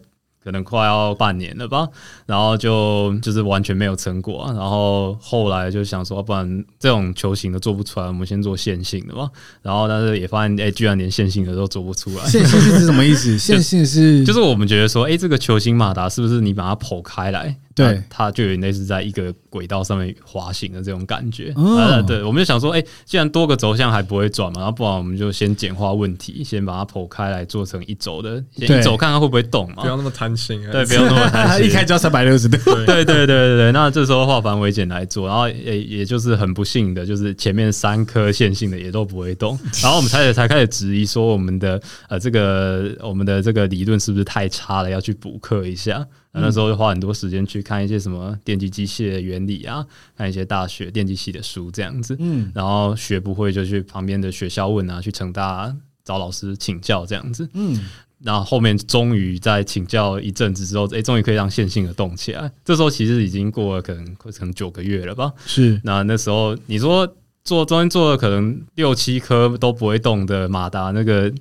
[0.45, 1.87] 可能快要半年了吧，
[2.27, 9.27] 然后就就是完全没有成果啊，然后后来就想说，不然这种球形的做不出来，我们先做线性的吧。
[9.63, 12.23] 然后但是也发现，哎，居然连线性的都做不出来。
[12.29, 13.35] 线性是什么意思？
[13.39, 17.57] 线性是就是我们觉得说，哎，这个球形马达是不是你把它剖开来？
[17.75, 21.51] 对，它就有类似在一个轨道上面滑行的这种感觉。
[21.57, 29.83] 哦，对，我们就想说，哎，既然多个轴向还不会转嘛，然后不然我们就先简化问题，先把它剖开来做成一轴的，先一轴看看会不会动嘛。
[29.83, 30.71] 不要那么贪心啊！
[30.71, 32.57] 对，不要那么贪心， 一开就要三百六十度。
[32.63, 46.05] 对对对对对，那这时候化繁为简来做，然后也也就是很不幸的，就是前面三颗线性的也都不会动， 然后我们才才开始质疑说，我们的呃这个我们的这个理论是不是太差了，要去补课一下。
[46.41, 49.85] 那时候就花很多时间去看一些什么电机机械原理啊，
[50.17, 57.79] 看一些大学电机系的书这样子，嗯，然后学不会就去旁边的学校问啊，去成大找老师请教这样子，嗯，
[58.23, 62.51] 然后后面终于在请教一阵子之后，哎，终于可以让线性的动起来。
[62.63, 65.79] 这时候其实已经过了可能可能九个月了吧，是。
[65.83, 67.07] 那那时候你说
[67.43, 71.33] 做中间做了可能六七颗都不会动的马达那个。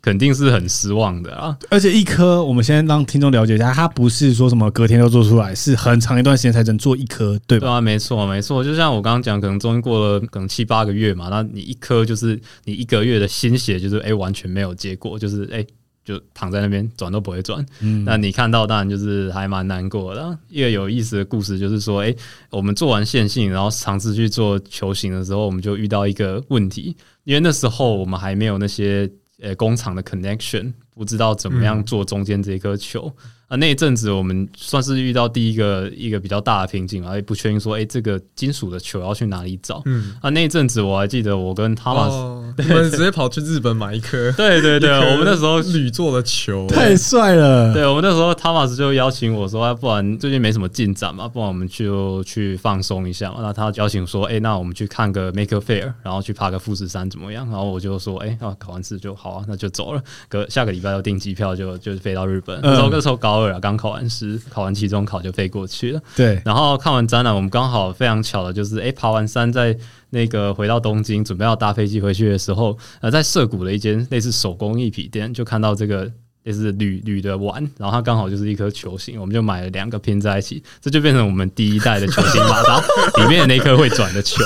[0.00, 1.58] 肯定是很失望的啊！
[1.70, 7.66] 而且一颗，我们先让听众了解一下，它不是说什么隔天就做出来，是很长一段时间才能做一颗，对吧？
[7.66, 8.62] 对啊，没错，没错。
[8.62, 15.66] 就像我刚刚讲，可能中间过了可能七八个月嘛，那你一颗就是你一个月的心血，就是哎、欸、完全没有结果，就是哎、欸、
[16.04, 17.66] 就躺在那边转都不会转。
[17.80, 20.38] 嗯，那你看到当然就是还蛮难过的。
[20.48, 22.16] 一个有意思的故事就是说，哎、欸，
[22.50, 29.10] 我们做完线性，然后尝试去做球形的时候，我们就遇到一个问题，因为那时候我们还没有那些。
[29.40, 33.56] 呃，工厂的 connection 不知道怎么样做中间这颗球、嗯、啊。
[33.56, 39.80] 那一阵子我们算是遇到第一个一个比较大的瓶颈，而不确定说，哎、欸，这个金属的球要去哪里找？
[39.86, 44.30] 嗯啊，那一阵子我还记得我跟 Thomas，、哦、我们直接跑去日本买一颗。
[44.32, 47.72] 对 对对，我们那时候铝做的球，太帅了。
[47.72, 53.38] 对，我们那时候汤马斯就邀请我说，不然最近没什么进展嘛，不然我们就去放松一下嘛。
[53.40, 57.46] 那他邀请说，哎，那我们去看个 Maker Faire，然后去爬个富士山怎么样？
[57.50, 60.02] 然后我就说，哎，那考完试就好啊，那就走了。
[60.28, 62.58] 隔下个礼拜要订机票就，就就飞到日本。
[62.62, 66.00] 那时候那时候高二啊，刚考完试，考完期中考就飞过去了。
[66.16, 69.76] 对，然后看完展览，我们刚好非常巧的就是，哎，爬完山在
[70.10, 76.10] 那个回到东京，准备要搭飞机回去的时候，呃，在涩谷的一间类似手工艺品店，就看到这个。
[76.44, 82.80] 也是铝铝的碗，然后它刚好就是一颗球形，我们就买了两个拼在一起，这就变成我们第一代的球形马达
[83.20, 84.42] 里面的那颗会转的球。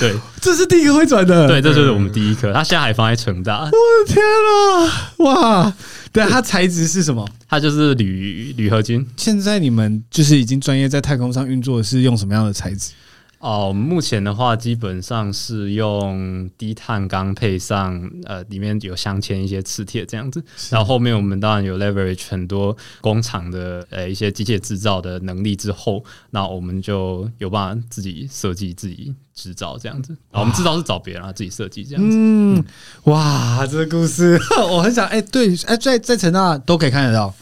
[0.00, 1.46] 对，这是第一个会转的。
[1.46, 2.50] 对，这就是我们第一颗。
[2.50, 3.64] 它现在还放在成大。
[3.64, 5.12] 我的天啊！
[5.18, 5.76] 哇，
[6.12, 7.28] 对，它材质是什么？
[7.46, 9.06] 它就是铝铝合金。
[9.14, 12.92] 现在你们就是已经专业在太空上运作是用什么样的材质？
[13.44, 20.42] 哦，目前的话基本上是用低碳钢配上呃，里面有镶嵌一些磁铁这样子。
[20.70, 30.16] 然后后面我们当然有 leverage 很多工厂的呃一些机械制造的能力之后，那我们就有办法自己设计、自己制造这样子。
[30.30, 32.16] 然后我们制造是找别人啊，自己设计这样子。
[32.18, 32.64] 嗯，
[33.04, 34.40] 哇，这个故事
[34.72, 37.34] 我很想哎，对，哎，在在成大都可以看得到。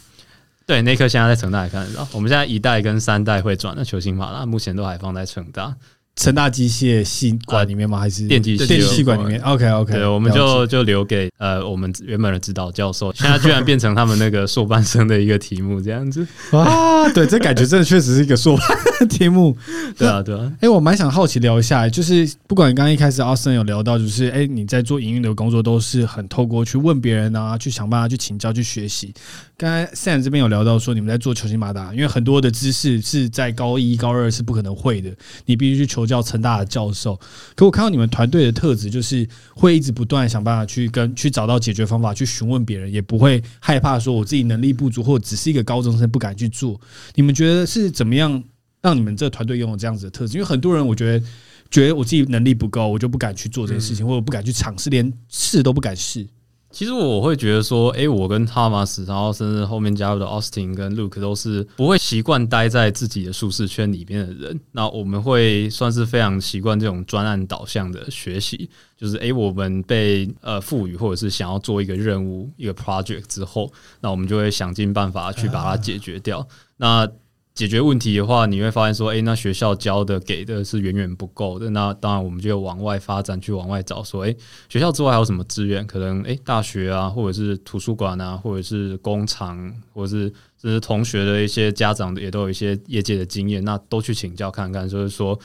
[0.67, 2.07] 对，那颗现在在成大也看得到。
[2.13, 5.77] 我们现在一代跟三代会转的球星马拉，目前都还放在成大。
[6.15, 7.99] 成大机械系管里面吗？
[7.99, 17.09] 还是电机电机系管里面？OK OK，对，我们就就留给呃我们原本的指导教授， 现在居然变成他们那个硕班生的一个题目这样子 啊！
[17.13, 18.69] 对，这感觉真的确实是一个硕班
[19.01, 19.57] 的题目。
[19.97, 20.53] 对啊，对啊。
[20.57, 29.15] 哎、欸，我蛮想好奇聊一下，就是不管你刚刚一开始 Austin 有聊到，就是哎、欸、你在做营运的工作都是很透过去问别人啊，去想办法去请教去学习。
[29.57, 35.11] 刚才 Sam 这边有聊到说，你们在做球星马达，因为很多的知识是在高一高二是不可能会的，
[35.47, 36.02] 你必须去求。
[36.03, 37.19] 我叫成大的教授，
[37.55, 46.79] 可我看到你们团队的特质，就是会一直不断想办法去跟去找到解决方法，去询问别人，也不会害怕说我自己能力不足，或者只是一个高中生不敢去做。
[47.15, 48.43] 你们觉得是怎么样
[48.81, 50.35] 让你们这团队拥有这样子的特质？
[50.35, 51.25] 因为很多人我觉得
[51.71, 56.27] 觉得我自己能力不够，我就不敢去做这件事情，或者不敢去尝试，连试都不敢试。
[56.73, 64.59] 其实我会觉得说，哎，我跟哈马斯然后甚至后面加入的 Austin 跟 Luke 都是不会习惯待在自己的舒适圈里面的人。
[64.73, 76.47] 那我们会算是非常习惯这种专案导向的学习，就是哎，我们被呃赋予或者是想要做一个任务、一个 project 之后，那我们就会想尽办法去把它解决掉。
[76.79, 77.07] 那
[77.55, 81.69] 解决问题的话，你会发现说，哎、欸，那学校教的给的是远远不够的。
[81.69, 84.37] 那当然，我们就往外发展，去往外找，说，哎、欸，
[84.71, 85.87] 学校之外还有什么资源？
[85.87, 94.89] 可能，哎、欸，大学啊，或者是图书馆啊，或者是工厂，或者是甚至同学的一些家长也都有一些业界的经验，那都去请教看看。
[94.89, 95.39] 就是说，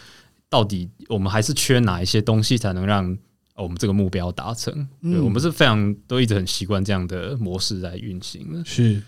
[0.49, 3.17] 到底我们还是缺哪一些东西，才能让
[3.55, 4.87] 我们这个目标达成？
[5.21, 8.63] 我们是非常都一直很习惯这样的模式来运行的。
[8.63, 9.01] 是。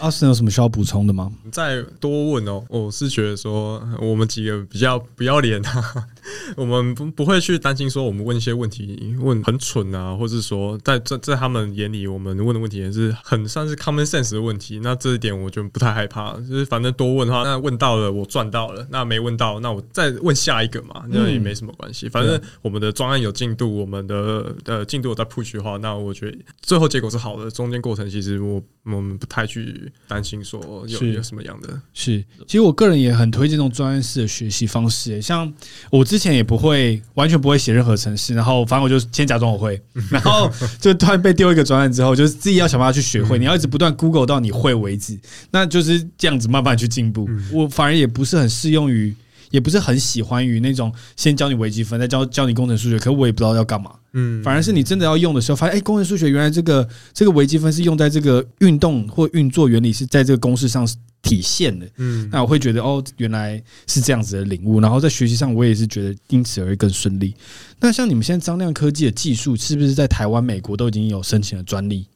[0.00, 1.30] 阿森有什么需要补充的吗？
[1.52, 6.06] 再多问哦，我是觉得说我们几个比较不要脸啊，
[6.56, 14.80] 我们不不会去担心说我们问一些问题问很蠢啊，或者说在在在他们眼里我们问的问题也是很算是 common sense 的问题。
[14.82, 22.08] 那这一点我就不太害怕，就是反正多问的话，那问到了我赚到了，那没问到那我再问下一个嘛，那也没什么关系。
[22.08, 27.50] 反正我们的专案有进度，我们的呃进度有在 push 的话，那我觉得最后结果是好的。
[27.50, 29.89] 中间过程其实我我们不太去。
[30.08, 31.80] 担心说有有什么样的？
[31.94, 35.20] 是，其实我个人也很推荐这种专业式的学习方式。
[35.20, 35.52] 像
[35.90, 40.50] 我之前也不会，完全不会写任何程式，然后反正我就先假装我会， 然后
[40.80, 43.38] 就突然被丢一个专案之后，就是自己要想办法去学会。
[43.38, 45.18] 你要一直不断 Google 到你会为止，
[45.50, 47.28] 那就是这样子慢慢去进步。
[47.52, 49.14] 我反而也不是很适用于。
[49.50, 53.92] 也不是很喜欢于那种先教你微积分，再教教你工程数学，可是我也不知道要干嘛。
[54.12, 60.88] 嗯，反而是你真的要用的时候，发现哎，工程数学原来这个这个微积分是用在这个运动或运作原理是在这个公式上
[61.22, 61.86] 体现的。
[61.98, 67.34] 嗯，那我会觉得哦，原来是这样子的领悟，然后在学习上我也是觉得因此而更顺利。
[67.78, 72.06] 那像你们现在张亮科技的技术，是不是在台湾、美国都已经有申请了专利？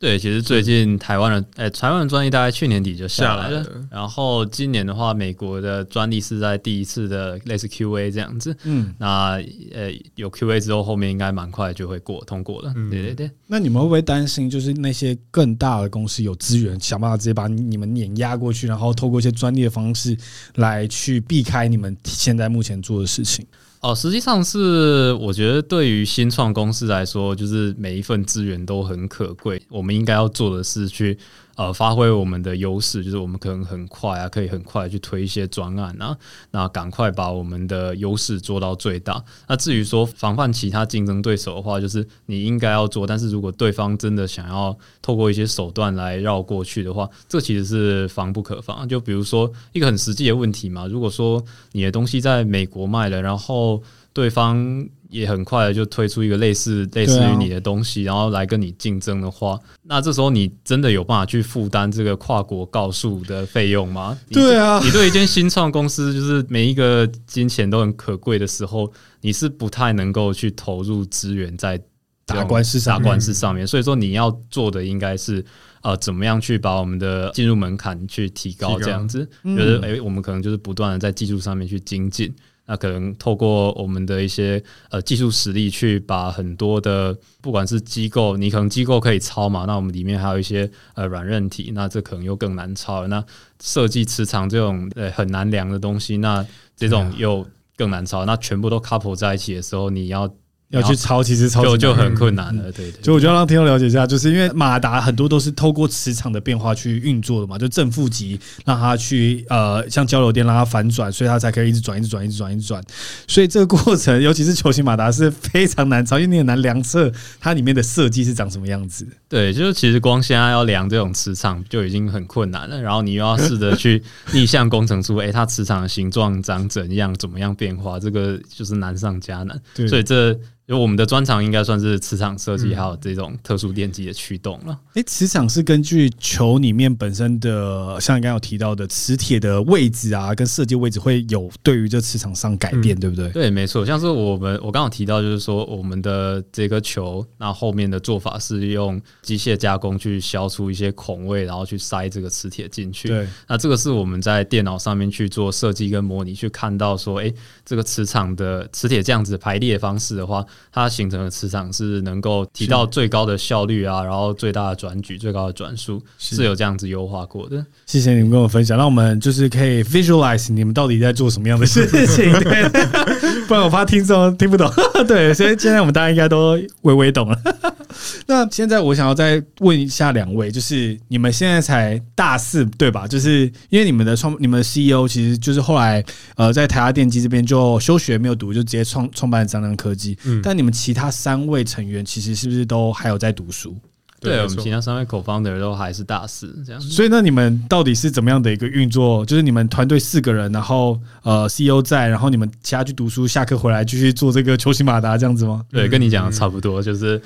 [0.00, 9.42] 对，其实最近台湾的，哎，台湾的专利大概去年底就下来了，来了，然后今年的话，美国的专利是在第一次的类似 QA 这样子，嗯，那
[9.74, 13.30] 呃有 QA 之后，后面应该蛮快就会过通过了，嗯、对对对。
[13.48, 20.16] 那你们会不会担心，就是那些更大的公司有资源，想办法直接把你们碾压过去，然后透过一些专利的方式
[20.54, 23.44] 来去避开你们现在目前做的事情？
[23.80, 29.62] 哦，实际上是我觉得对于新创公司来说，就是每一份资源都很可贵。
[29.68, 31.16] 我们应该要做的是去。
[31.58, 36.16] 呃，发挥我们的优势，就是我们可能很快啊，可以很快去推一些专案啊，
[36.52, 39.20] 那赶快把我们的优势做到最大。
[39.48, 48.88] 那至于说防范其他竞争对手的话，就是你应该要做，但是如果对方真的想要透过一些手段来绕过去的话，这其实是防不可防。
[48.88, 54.88] 就比如说一个很实际的问题嘛，如果说你的东西在美国卖了，然后对方。
[55.08, 64.18] 也很快的就推出一个类似类似于你的东西，然后来跟你竞争的话，那这时候你真的有办法去负担这个跨国告诉的费用吗？
[64.30, 71.80] 对啊，你对一间新创公司，就是每一个金钱都很可贵的时候，你是不太能够去投入资源在
[72.26, 73.66] 打官司上打官司上面。
[73.66, 75.42] 所以说，你要做的应该是
[75.80, 82.34] 呃，怎么样去把我们的进入门槛去提高，这样子，觉得哎，我们可能就是不断的在技术上面去精进。
[82.68, 93.08] 那可能透过我们的一些呃技术实力，去把很多的不管是机构，你可能机构可以抄嘛，那我们里面还有一些呃软韧体，那这可能又更难抄了。
[93.08, 93.24] 那
[93.60, 96.46] 设计磁场这种呃很难量的东西，那
[96.76, 97.44] 这种又
[97.76, 98.24] 更难抄。
[98.24, 100.32] 那全部都 couple 在一起的时候，你要。
[100.70, 102.64] 要去抄，其实抄就就很困难了。
[102.64, 112.82] 对，对，对，所以我就要让听众了解一下，就是因为马达很多都是透过磁场的变化去运作的嘛，就正负极让它去呃像交流电让它反转，所以它才可以一直转，一直转，一直转，一直转。
[113.26, 117.10] 所以这个过程，尤其是球形马达是非常难抄，因为你很难量测
[117.40, 119.06] 它里面的设计是长什么样子。
[119.28, 124.02] 对，就是其实光现在要量这种磁场就已经很困难了，然后你又要试着 去
[124.32, 129.60] 逆向工程出，哎、欸，它磁场的形状长怎样，怎么样变化，这个就是难上加难。
[129.74, 130.38] 对，所以这。
[130.70, 134.78] 我们的专长应该算是磁场设计，还有这种特殊电机的驱动了。
[134.92, 143.30] 哎，磁场是根据球里面本身的，像你刚刚有提到的磁铁的位置啊，跟设计位置会有对于这磁场上改变，对不对？
[143.30, 143.86] 对，没错。
[143.86, 153.08] 像是我们我刚刚有提到，就是说我们的这个球，那后面的做法是用机械加工去消除一些孔位，然后去塞这个磁铁进去。
[153.08, 157.32] 对，那这个是我们在电脑上面去做设计跟模拟，去看到说，哎，
[157.64, 160.44] 这个磁场的磁铁这样子排列方式的话。
[160.70, 167.64] 它形成的磁场是能够提到最高的效率啊，然后最大的转矩、最高的转速是有这样子优化过的。
[167.84, 172.62] 谢谢你们跟我分享，那我们就是可以 visualize 你们到底在做什么样的事情，对，
[173.46, 174.70] 不然我怕听众听不懂。
[175.06, 177.38] 对，所以现在我们大家应该都微微懂了。
[178.26, 183.06] 那现在我想要再问一下两位，就是你们现在才大四对吧？
[183.06, 186.04] 就是因为你们的创、你们的 CEO 其实就是后来
[186.36, 190.16] 呃在台大电机这边就休学没有读，就直接创创办了张亮科技。
[190.24, 193.74] 嗯，但你们其他三位成员其实是不是都还有在读书？
[194.20, 196.80] 对，我们其他三位 co-founder 都还是大四这样。
[196.80, 199.24] 所以那你们到底是怎么样的一个运作？
[199.24, 205.64] 就是你们团队四个人，然后呃 CEO 在，然后你们其他去读书，下课回来继续做这个球形马达这样子吗？
[205.70, 207.20] 对，跟你讲的差不多，就是。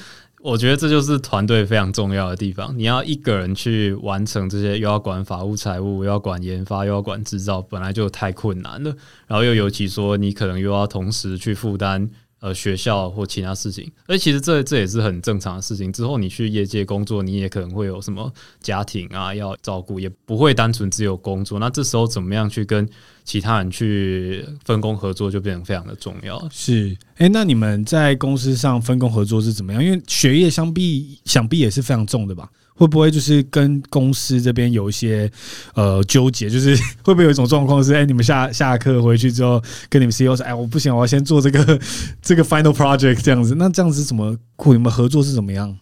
[0.44, 2.76] 我觉得这就是团队非常重要的地方。
[2.76, 8.92] 你要一个人去完成这些，又要管法务、财务，又要管研发，又要管制造，本来就太困难了。
[9.28, 12.10] 然后又尤其说，你可能又要同时去负担
[12.42, 13.90] 呃学校或其他事情。
[14.06, 15.90] 而其实这这也是很正常的事情。
[15.90, 18.30] 之后你去业界工作，你也可能会有什么
[18.60, 21.58] 家庭啊要照顾，也不会单纯只有工作。
[21.58, 22.86] 那这时候怎么样去跟
[23.24, 26.46] 其他人去分工合作就变得非常的重要。
[26.50, 29.82] 是，哎、那你们在公司上分工合作是怎么样？
[29.82, 32.50] 因为学业相比想必也是非常重的吧？
[32.82, 35.30] 会不会就是跟公司这边有一些
[35.74, 36.50] 呃纠结？
[36.50, 36.74] 就是
[37.04, 41.78] 会不会有一种状况是，哎、你们下下课回去之后，跟你们 CEO 说，哎，我不行，我要先做这个
[42.20, 43.54] 这个 final project 这样子。
[43.56, 44.36] 那这样子怎么？
[44.66, 45.78] 你们合作是怎么样？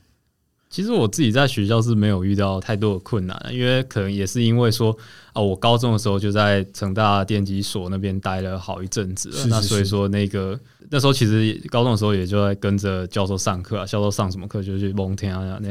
[0.70, 4.96] 其实我自己在学校是没有遇到太多的困难，因为可能也是因为说
[5.32, 10.56] 啊，我高中的时候就在成大电机所那边待了好一阵子了，是是是，那所以说那个
[10.88, 15.70] 那时候其实高中的时候也就在跟着教授上课啊，教授上什么课就去蒙听啊那，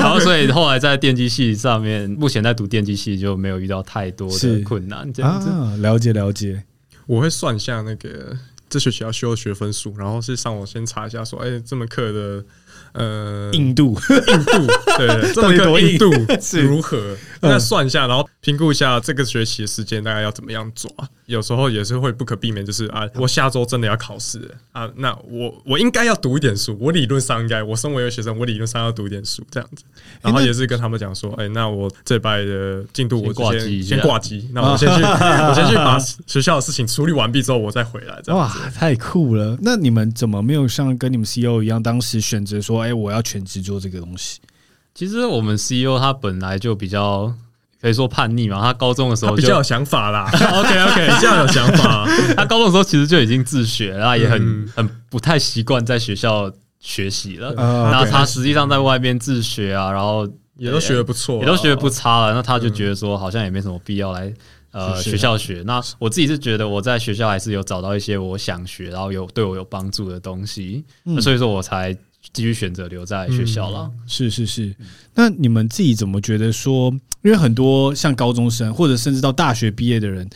[0.00, 5.50] 然后 所以后来在电机系上面，目前在读电机系就没有遇到太多的困难这样子。
[5.50, 6.64] 啊，了解了解，
[7.04, 8.34] 我会算一下那个
[8.70, 12.42] 这学期要修的学分数，然后是上网先查一下说，哎，这门课的。
[12.98, 14.66] 呃，印度，印度，
[14.98, 16.10] 对，这么个印度
[16.60, 17.16] 如何？
[17.40, 20.90] 那算一下，然后评估一下这个学习的时间大概要怎么样抓。
[21.26, 26.76] 有时候也是会不可避免，就是啊，我下周真的要考试啊，那我我应该要读一点书。
[26.80, 29.84] 我理论上应该，我身为一个学生，我理论上要读一点书这样子。
[30.20, 34.50] 然后也是跟他们讲说，哎，那我这礼拜的进度我先先挂机，先挂机。
[34.52, 38.20] 那 我先去，我先去把学校的事情处理完毕之后，我再回来。
[38.34, 39.56] 哇，太酷了！
[39.60, 44.40] 那你们怎么没有像跟你们 CEO 一样，当时选择说，哎，我要全职做这个东西？
[44.94, 47.32] 其实我们 CEO 他本来就比较。
[47.80, 48.60] 可以说叛逆嘛？
[48.60, 50.28] 他高中的时候 比较有想法啦。
[50.32, 52.04] OK OK，比较有想法。
[52.36, 57.54] 他高中的时候其实就已经自学，然后也很很不太习惯在学校学习了。
[57.56, 62.34] 呃那他实际上在外面自学啊，然后也都学的不错啊，也都学的不差了。
[62.34, 64.34] 那他就觉得说，好像也没什么必要来
[64.72, 65.62] 呃学校学。
[65.64, 71.96] 那我自己是觉得我在学校还是有找到一些我想学，然后有对我有帮助的东西，那所以说我才
[72.32, 73.90] 继续选择留在学校了。
[74.06, 74.74] 是是是，
[75.14, 76.94] 那你们自己怎么觉得说？
[77.24, 80.26] 因为很多像高中生或者甚至到大学毕业的人，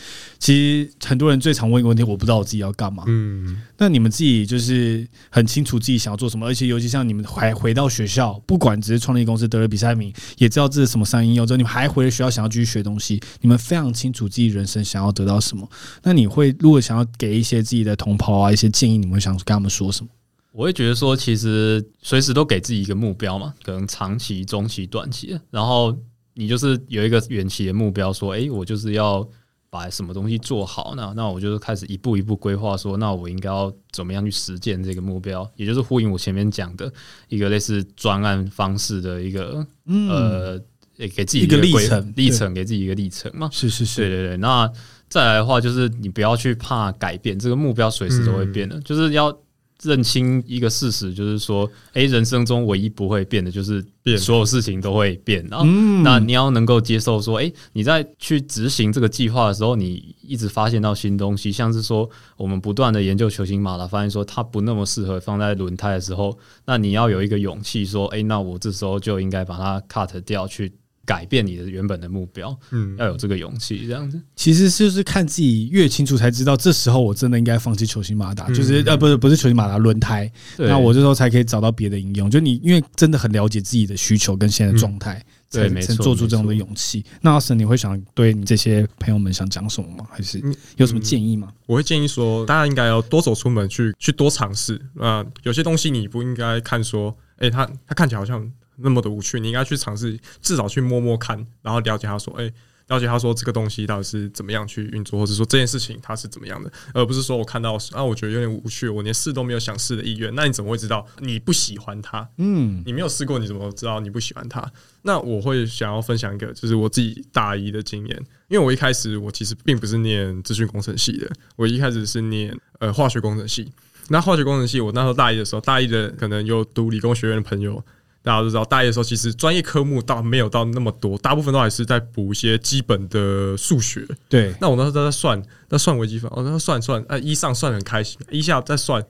[0.41, 3.05] 其实很多人最常问一个问题：我不知道我自己要干嘛。
[3.07, 15.67] 嗯，那你们自己就是很清楚自己想要做什么，而且尤其像你们还回到学校，不管只是创立公司得了比赛名，也知道这是什么商业应用之后，你们还回了学校想要继续学东西，你们非常清楚自己人生想要得到什么。
[16.03, 20.11] 那你会如果想要给一些自己的同袍啊一些建议，你们想跟他们说什么？
[20.53, 25.97] 我会觉得说，其实随时都给自己一个目标嘛，可能长期、中期、短期，然后
[26.35, 29.27] 你就是有一个远期的目标，说，诶，我就是要
[29.71, 36.93] 把什么东西做好，那那我就是开始一步一步规划，说，那我应该要怎么样去实践这个目标，也就是呼应我前面讲的
[37.29, 40.61] 一个类似专案方式的一个，呃，
[40.99, 44.71] 给自己一个历程，历程给自己一个历程嘛，是是是，对对对，那
[45.09, 49.35] 再来的话，就是你不要去怕改变，这个目标随时都会变的，就是要。
[49.83, 53.85] 认清一个事实，就是说，诶，人生中唯一不会变的，就是
[54.19, 55.45] 所有事情都会变。
[55.51, 55.67] 然后，
[56.03, 70.73] 那你要能够接受说，诶，你在去执行这个计划的时候，你一直发现到新东西，像是说，我们不断的研究球形马达，发现说它不那么适合放在轮胎的时候，那你要有一个勇气说，诶，那我这时候就应该把它 cut 掉去。
[71.05, 74.21] 改变你的原本的目标，嗯，要有这个勇气，这样子。
[74.37, 82.31] 其实就是看自己越清楚，才知道这时候我真的应该放弃球形马达，就是呃，不是不是球形马达轮胎，那我这时候才可以找到别的应用。
[82.31, 87.05] 就你因为真的很了解自己的需求跟现在的状态，对，没错，做出这样的勇气。
[87.21, 90.07] 那阿神，你会想对你这些朋友们想讲什么吗？
[90.09, 90.41] 还是
[90.77, 91.53] 有什么建议吗？
[91.67, 94.81] 我会建议说，大家应该要多走出门去，去多尝试。
[94.99, 98.49] 啊，有些东西你不应该看说，诶，他他看起来好像。
[98.77, 102.55] 那么的无趣，你应该去尝试，至少去摸摸看，然后了解他说，哎、欸，
[102.89, 112.29] 了解他说这个东西到底是怎么样去运作，或者说这件事情它是怎么样的，而不是说我看到啊，我觉得有点无趣，我连试都没有想试的意愿，那你怎么会知道你不喜欢它？
[112.39, 114.71] 嗯，你没有试过，你怎么知道你不喜欢它？
[115.03, 118.17] 那我会想要分享一个，就是我自己大一的经验，
[118.49, 123.73] 因为我一开始我其实并不是念资讯工程系的，我一开始是念呃化学工程系。
[124.09, 127.83] 那化学工程系，我那时候大一的时候，大一的可能有读理工学院的朋友。
[128.23, 134.07] 大家都知道，大一的时候其实专业科目倒没有到那么多，大部分都还是在补一些基本的数学。
[134.29, 139.05] 对，那我那时候在算，那算微积分，我那时算算，哎，一上算很开心，一下在算，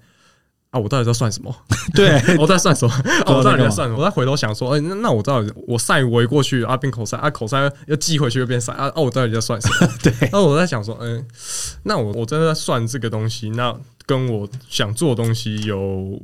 [0.70, 1.54] 啊，我到底在算什么？
[1.94, 2.94] 对， 我在算什么？
[3.26, 3.98] 我到底在算什么？
[3.98, 9.92] 我在回头想说，哎，那那我到底我 sin 围过去啊，变 cos 啊，cos 要寄回去又变 sin 啊，哦，我到底在算什么？
[10.02, 11.22] 对，那我在想说，嗯，
[11.82, 16.18] 那我我真的在算这个东西，那跟我想做的东西有。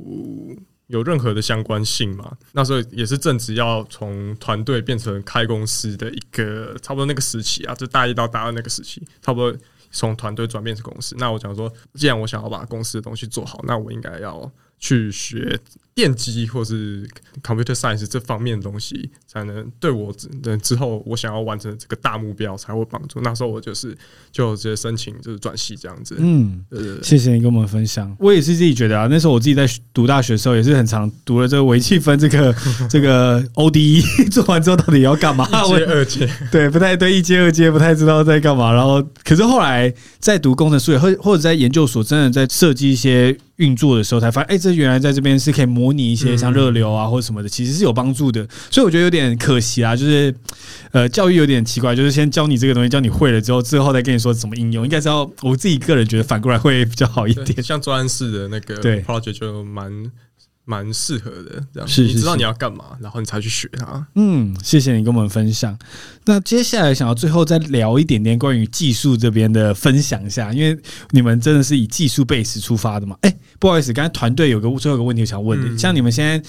[0.89, 2.37] 有任何的相关性吗？
[2.51, 9.55] 那时候也是正值要从团队变成开公司的一个差不多那个时期啊，就大一到大二那个时期，差不多
[9.91, 11.15] 从团队转变成公司。
[11.17, 15.59] 那我想说，既然我想要把公司的东西做好，那我应该要去学。
[15.95, 17.05] 电机或是
[17.43, 20.29] computer science 这方面的东西，才能对我之
[20.59, 23.19] 之后我想要完成这个大目标才会帮助。
[23.21, 23.97] 那时候我就是
[24.31, 26.15] 就直接申请就是转系这样子。
[26.19, 26.63] 嗯，
[27.03, 28.15] 谢谢你跟我们分享。
[28.17, 32.55] 我也是自己觉得啊，那时候我自己在读大学的时候也是很常读了这个微积分这个
[32.89, 35.45] 这个 ODE，做完之后到底要干嘛？
[35.49, 38.71] 一阶二阶，对，不太对，一阶二阶不太知道在干嘛。
[38.71, 45.88] 然后，可是后来在读工程数学或或者在研究所，真的在设计一些运作的时候，才发现，哎，这原来在这边是可以模。
[45.89, 48.47] 模拟一些像热流啊或者什么的，其实是有帮助的。
[48.69, 50.33] 所以我觉得有点可惜啊，就是
[50.91, 54.83] 呃，教育有点奇怪，就是先教你这个东西，教你会了之后，之后再跟你说怎么应用。
[54.83, 57.63] 应该是要我自己个人觉得反过来会比较好一点。
[57.63, 59.91] 像专案式的那个 project 就蛮。
[60.69, 64.05] 蛮适合的，这样是，你知道你要干嘛，然后你才去学它。
[64.13, 65.75] 嗯，谢谢你跟我们分享。
[66.25, 73.17] 那接下来想要最后再聊一点点关于技术这边的分享一下，因为你们真的是以技术 base 出发的嘛？
[73.21, 76.39] 哎，不好意思，刚才团队有个最后一个问题想问你，像你们现在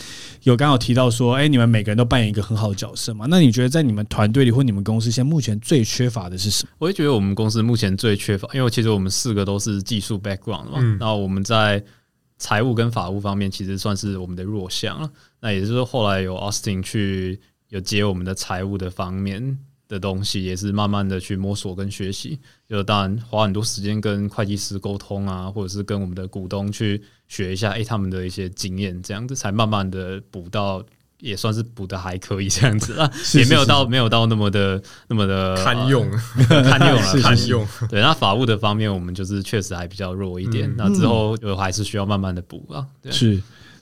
[0.43, 3.25] 有刚好提到说，哎，你们每个人都扮演一个很好的角色嘛？
[3.31, 6.71] 那你觉得在你们团队里或你们公司现在目前最缺乏的是什么？
[6.77, 11.83] 我也觉得我们公司目前最缺乏，因为其实我们四个都是技术 background 嘛，然后我们在。
[12.41, 15.09] 财务跟法务方面其实算是我们的弱项了。
[15.39, 17.39] 那也就是说，后来有 Austin 去
[17.69, 22.41] 有接我们的财务的方面的东西，也是慢慢的去摸索跟学习。
[22.69, 30.85] 就当然花很多时间跟会计师沟通啊，或者是跟我们的股东去学一下，诶，他们的一些经验，这样子才慢慢的补到。
[31.21, 36.11] 也算是补的还可以这样子啊， 也没有到没有到那么的那么的堪用，
[36.49, 37.67] 堪用了， 堪用。
[37.89, 40.73] 对，那法务的方面，我们就是确实还比较弱一点。
[40.77, 42.85] 那之后就还是需要慢慢的补啊。
[43.11, 43.41] 是。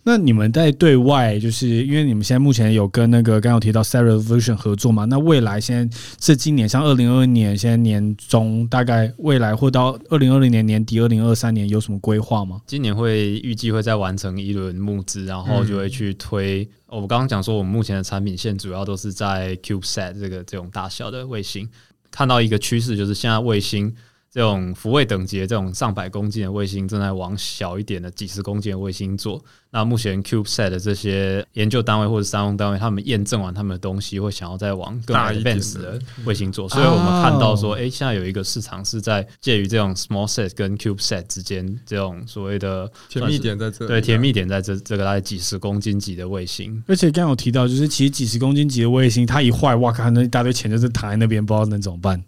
[0.08, 5.04] 那你们在对外，就是因为你们现在目前有跟那个刚刚有提到 Set Revolution 合作嘛？
[5.04, 12.62] 那未来现在是今年，像二零二二年现在年中，大概未来或到二零二零年年底、二零二三年有什么规划吗？
[12.66, 16.66] 今年会预计会再完成一轮募资，然后就会去推。
[16.86, 21.68] 我刚刚讲说，我们目前的产品线主要都是在 CubeSat 这个这种大小的卫星，
[22.10, 23.94] 看到一个趋势就是现在卫星。
[24.38, 29.42] 这种福卫等级的这种上百公斤的卫星，正在往小一点的几十公斤的卫星做。
[29.72, 36.68] 那目前 CubeSat 的这些研究单位或者商用单位，他们验证完他们的东西，会想要再往更 advanced 的卫星做。
[36.68, 43.88] 所以我们看到说，哎、欸，现在有一个市场是在介于这种 SmallSat 跟 CubeSat 之间，这种所谓的甜蜜点在这里。
[43.88, 46.80] 对，甜蜜点在这这个大概几十公斤级的卫星。
[46.86, 52.22] 而且刚刚有提到，就是其实几十公斤级的卫星，它一坏，哇靠，那一大堆钱就是躺在那边，不知道能怎么办。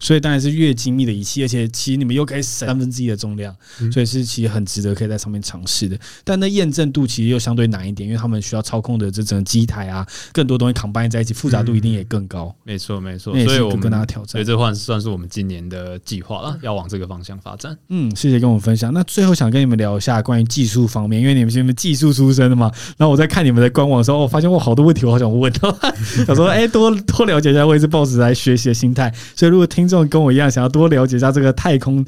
[0.00, 3.54] 所以当然是越精密的仪器，而且其实你们又可以省三分之一的重量，
[3.92, 5.98] 所以是其实很值得可以在上面尝试的。
[6.24, 12.54] 但那验证度其实又相对难一点，因为他们需要操控的这整个机台啊，更多东西 combine 在一起，复杂度一定也更高。
[12.64, 13.32] 没错，没错。
[13.44, 17.76] 所以我们跟大家挑战，所以这算算是我们今年的计划了，要往这个方向发展。
[17.88, 18.92] 嗯，谢谢跟我们分享。
[18.92, 22.70] 那最后想跟你们聊一下关于技术方面，因为你们是你们技术出身的嘛。
[22.96, 25.52] 然后我在看你们的官网的时候，我发现我好多问题，我好想问。
[26.26, 29.12] 想说，哎，多多了解一下，我也是抱着来学习的心态。
[29.36, 32.04] 所以如果听众跟我一样，想要多了解一下这个太空。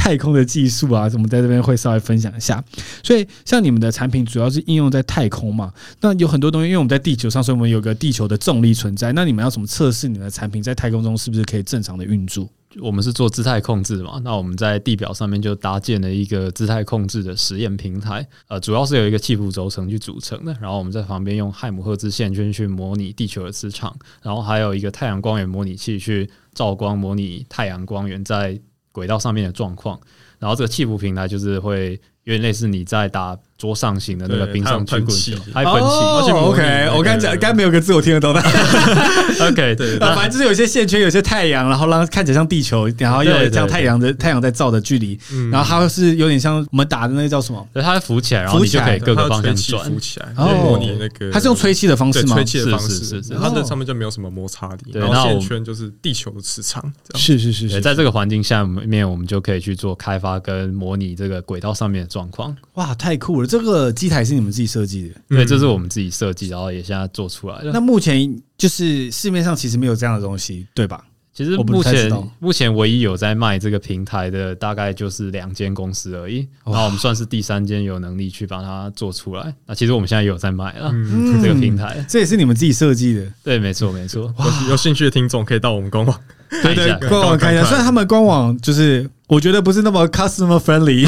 [0.00, 2.62] 太空的技术啊，我们在这边会稍微分享一下。
[3.02, 5.72] 所以，像你们的产品主要是应用在太空嘛？
[6.00, 9.12] 那有很多东西，因为我们在地球上，所以我们有个地球的重力存在。
[9.12, 12.48] 那你们要怎么测试你们的产品在太空中是不是可以正常的运作？
[12.80, 14.20] 我们是做姿态控制嘛？
[14.24, 18.26] 那我们在地表上面就搭建了一个姿态控制的实验平台。
[18.48, 20.52] 呃，主要是由一个气浮轴承去组成的。
[20.60, 28.60] 然后我们在旁边用海姆赫兹线圈去模拟地球的磁场，然后还有一个太阳光源模拟器去照光模拟太阳光源在。
[28.90, 30.00] 轨道上面的状况，
[30.40, 31.92] 然后这个气浮平台就是会
[32.24, 36.30] 有点类似你在打桌上型的那个冰上曲棍球，还有喷气。
[36.32, 38.40] OK，我刚才刚没有个字我听得懂的。
[39.50, 45.18] OK，对，反正就是有些线圈，有些太阳，然后让看起来像地球，然后又有这样太阳的太阳在照的距离，
[45.50, 47.68] 然后它是有点像我们打的那个叫什么？
[47.72, 51.32] 对，它会浮起来，然后你就可以各个方向转，浮起来，模拟那个。
[51.32, 52.36] 它是用吹气的方式吗？
[52.36, 56.80] 吹气的方式，是是是，它的上面就没有什么摩擦力，然后线圈就是地球的磁场。
[57.16, 62.56] 是是是是，在这个环境下面，我们就可以去做开发跟模拟这个轨道上面的状况。
[62.74, 63.47] 哇，太酷了！
[63.48, 65.14] 这个机台是你们自己设计的？
[65.28, 67.72] 对，这是我们自己设计，然后也现在做出来的。
[67.72, 71.02] 那目前就是市面上其实没有这样的东西，对吧？
[71.32, 76.38] 其实目前目前唯一有在卖这个平台的，大概就是两间公司而已。
[76.64, 79.54] 然后我们算是第三间有能力去把它做出来。
[79.64, 80.92] 那其实我们现在也有在卖了
[81.40, 83.32] 这个平台，这也是你们自己设计的？
[83.44, 84.34] 对，没错，没错。
[84.64, 86.20] 有有兴趣的听众可以到我们官网。
[86.62, 87.64] 对对，官网看一下。
[87.64, 91.06] 虽然他们官网就是我觉得不是那么 customer friendly，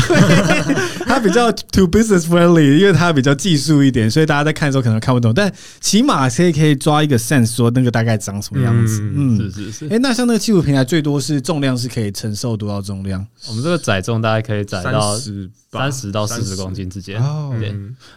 [1.07, 5.33] 它比较 to business friendly，因为它比较技术一点，所以大家在看的时候可能看不懂。
[5.33, 9.01] 但起码可以可以抓一个 sense，说那个大概长什么样子。
[9.03, 9.87] 嗯，是是是。
[9.89, 13.27] 哎，那像那个技术平台最多是重量是可以承受多少重量？
[13.49, 15.17] 我们这个载重大概可以载到
[15.73, 17.21] 三十到四十公斤之间。
[17.23, 17.55] 哦，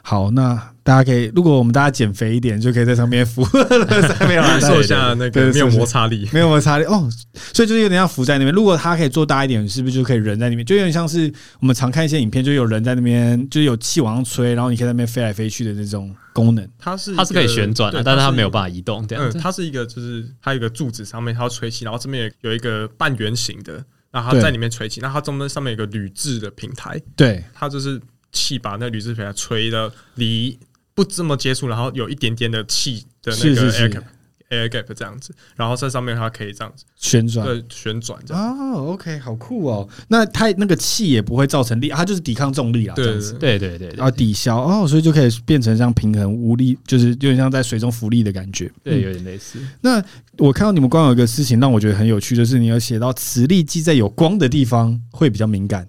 [0.01, 7.09] 好，那大家可以，如果我们大家减肥一点，就可以在上面浮，上面感受一下那个没有摩擦力，没有摩擦力哦。
[7.53, 8.53] 所以就是有点像浮在那边。
[8.53, 10.65] 如果它可以做大一点，是不是就可以人在那边？
[10.65, 11.31] 就有点像是
[11.61, 16.67] 我们常看一些影片，就有人在那边，就是有气往上吹，然后你可以在那边飞来飞去的那种功能。
[16.77, 19.07] 它是它是可以旋转的，但是它没有办法移动。
[19.07, 23.81] 这样子，它是一个就是它有一个柱子上面它要吹气，然后这边有一个半圆形的，
[24.11, 24.99] 然后它在里面吹气。
[24.99, 28.01] 那它中间上面有一个铝制的平台，对，它就是
[28.33, 30.59] 气把那铝制平台吹的离
[30.93, 33.55] 不这么接触，然后有一点点的气的那
[33.89, 34.03] 个
[34.49, 38.59] air gap 这样子，然后在上面它可以这样子旋转，对，旋转这样。
[38.59, 39.89] 哦，OK，好酷哦。
[40.07, 43.33] 那它那个气也不会造成力，它就是抵抗重力啊，这样子。
[43.39, 48.71] 对对对，然后抵消哦，所以就可以变成像平衡无力，就是有点像在水中浮力的感觉。
[48.83, 49.57] 对，有点类似。
[49.81, 50.03] 那
[50.37, 55.87] 我看到你们光有一个事情让我觉得很有趣，就是你有写到磁力计在有光的地方会比较敏感。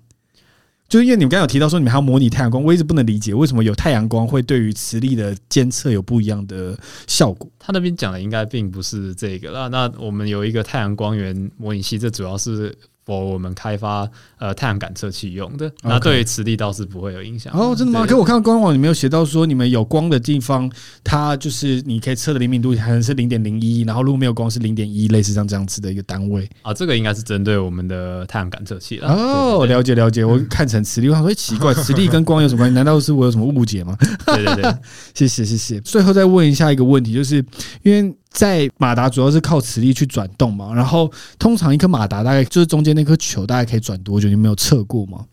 [0.89, 7.51] 就因为你们刚刚有提到说你们还要模拟太阳光，我一直不能理解为什么有太阳光会对于磁力的监测有不一样的效果。
[7.59, 9.69] 他那边讲的应该并不是这个啦。
[9.69, 12.77] 那我们有一个太阳光源模拟器，这主要是。
[13.07, 17.53] For 我们开发呃太阳感测器用的，那对于磁力倒是不会有影响。
[17.57, 18.07] 哦，真的吗？
[18.07, 20.71] 可我看到官网里面有写到说，你们有光的地方，
[21.03, 26.49] 它就是你可以测的灵敏度可能是零点零一，然后如果没有光是零点一，类似像这样子的一个单位。
[26.63, 29.09] 啊，这个应该是针对我们的太阳感测器了。
[29.13, 30.25] 哦，了解了解。
[30.25, 32.75] 我看成磁力，我想说奇怪， 磁力跟光有什么关系？
[32.75, 33.97] 难道是我有什么误解吗？
[34.27, 34.75] 对对对，
[35.15, 35.81] 谢谢谢谢。
[35.81, 37.45] 最后再问一下一个问题，就是
[37.83, 38.15] 因为。
[38.35, 44.29] 在马达主要是靠磁力去转动嘛，然后通常一颗马达大概就是中间那颗球大概可以转多久？
[44.29, 45.25] 你没有测过吗？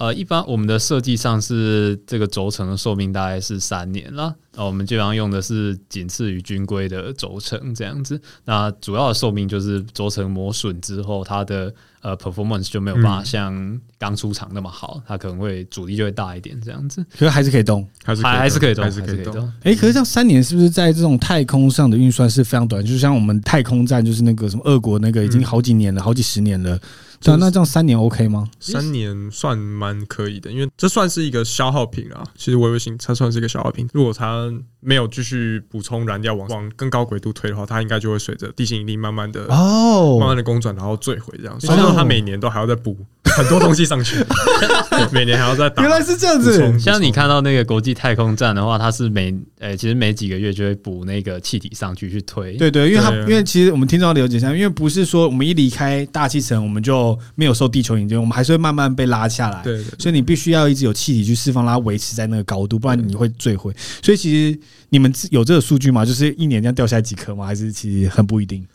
[0.00, 4.34] 呃，一般我们的设计上是这个轴承的寿命大概是三年啦。
[4.56, 8.18] 那我们基本上用的是仅次于军规的轴承这样子。
[8.46, 11.70] 那主要的寿命就是轴承磨损之后，它的
[12.00, 17.04] 呃 performance 就没有办法像刚出厂那么好，嗯、它可能会阻力就会大一点这样子。
[17.12, 19.46] 可是还是可以动，还是还是可以动，还是可以动。
[19.62, 22.82] 哎、欸，可是像三年是不是在这种太空上的运算是非常短？
[22.82, 26.80] 就像我们太空站，就是那个什么俄国那个已经好几年了，嗯、好几十年了。
[27.22, 28.48] 对啊，那这样三年 OK 吗？
[28.58, 32.24] 三年算蛮可以的，因为这算是一个消耗品啊。
[32.34, 34.50] 其实微微星它算是一个消耗品，如果它
[34.80, 41.60] 没有继续补充燃料往往更高轨度推的话，它应该就会随着地心引力慢慢的哦，慢慢的公转，然后坠毁这样。
[41.60, 42.96] 所以说它每年都还要再补
[43.36, 44.16] 很多东西上去，
[45.12, 45.82] 每年还要再打。
[45.82, 46.78] 原来是这样子。
[46.78, 52.54] 像你看到那个国际太空站的话，它是每呃其实每几个月就会补那个气体上去去推。
[52.54, 59.62] 对对，因为它因为其实我们听众了解一下，因为不是说我们一离开大气层我们就没有受地球引力，我们还是会慢慢被拉下来。
[59.62, 63.72] 对，所以你必须要一直有气体去释放，让它维持在那个高度，不然你会坠毁。
[64.02, 64.58] 所以其实
[64.88, 66.04] 你们有这个数据吗？
[66.04, 67.46] 就是一年这样掉下来几颗吗？
[67.46, 68.66] 还是其实很不一定？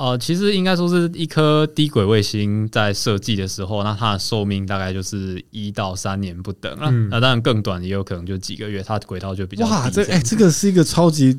[0.00, 6.88] 哦、呃，其实应该说是一颗低轨卫星在设计的时候，那它的寿命大概就是一到三年不等了。
[6.90, 9.66] 嗯、那当然更短也有可能就几个月，它的轨道就比较。
[9.66, 11.36] 哇，这哎、欸，这个是一个超级。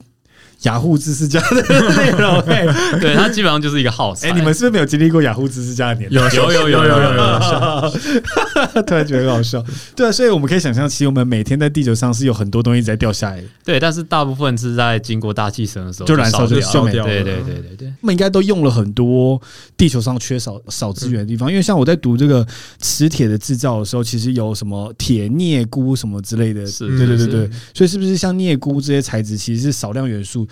[0.63, 1.61] 雅虎知识家的
[1.95, 2.65] 内容， 哎，
[2.99, 4.29] 对，它基本上就是一个耗材。
[4.29, 6.15] 哎，你们是不是没有经历过雅虎知识家的年代？
[6.35, 9.63] 有有有有有有有，突然觉得很好笑。
[9.95, 13.43] 对啊，所以我们可以想象，其实我们每天在地球上是有很多东西在掉下来。
[13.65, 17.05] 对，但是大部分是在经过大气层的时候就燃烧就烧掉。
[17.05, 19.41] 对对对对对，他们应该都用了很多
[19.75, 21.49] 地球上缺少少资源的地方。
[21.49, 22.45] 因为像我在读这个
[22.79, 26.65] 磁铁的制造的时候，其实有什么铁镍钴什么之类的。
[26.67, 27.49] 是，对对对对。
[27.73, 30.47] 所以是不是像镍钴这些材质，其实是少量元素？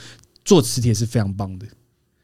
[0.46, 1.66] 做磁铁是非常棒的。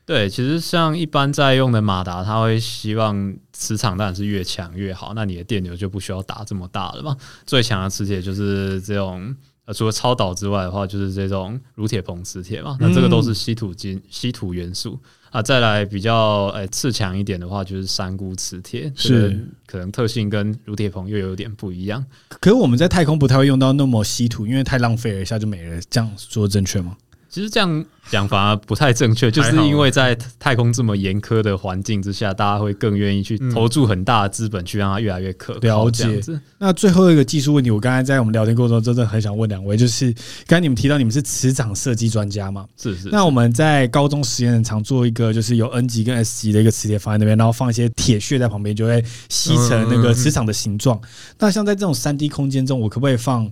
[0.06, 7.18] 对，其实像一般在用的马达，它会希望磁场当然是越强越好，那你的电流就不需要打这么大了嘛。
[7.44, 12.78] 最强的磁铁就是这种，呃，除了超导之外的话，就是这种乳铁硼磁铁嘛。
[12.80, 15.00] 那这个都是稀土金、稀土元素
[15.32, 15.42] 啊。
[15.42, 22.06] 再来比较诶次强一点的话，就是三鈷磁铁，是可能特性跟乳铁硼又有点不一样。
[22.30, 25.82] 可是我们在太空不太会用到那么稀土，因为太浪费了，一下就没了。
[25.90, 26.96] 这样说正确吗？
[27.36, 35.60] 其实这样讲反而不太正确，就是因为在太空这么严苛的环境之下，大家会更愿意去投注很大的资本去让它越来越可靠。
[35.60, 36.22] 了解。
[36.58, 40.14] 那最后一个技术问题，我刚才在我们聊天过程中真的很想问两位，就是
[40.48, 42.66] 刚才你们提到你们是磁场设计专家嘛？
[42.78, 43.10] 是是。
[43.12, 50.98] 那我们在高中实验很常做一个，就是有 N 级跟 S 级的一个磁铁放在那边，然后放一些铁屑在旁边，就会吸成那个磁场的形状。
[51.38, 53.50] 那像在这种三 D 空间中，我可不可以放？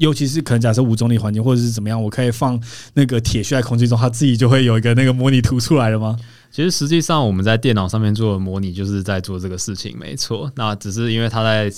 [0.00, 2.58] 尤其是可能假设无重力环境或者是怎么样，我可以放
[2.94, 6.18] 那个铁屑在空气中，它自己就会有一个那个模拟图出来了吗？
[6.50, 10.50] 其实实际上我们在电脑上面做的模拟就是在做这个事情，没错。
[10.56, 11.70] 那只是因为它在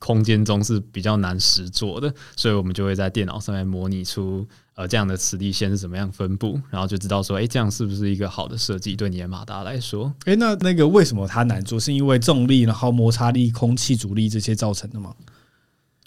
[0.00, 10.12] 空间中是比较难实做的，所以我们就会在电脑上面模拟出呃这样的磁力线是怎么样分布，然后就知道说，哎，这样是不是一个好的设计对你的马达来说？
[10.24, 11.78] 哎，那那个为什么它难做？
[11.78, 15.14] 是因为重力、然后摩擦力、空气阻力这些造成的吗？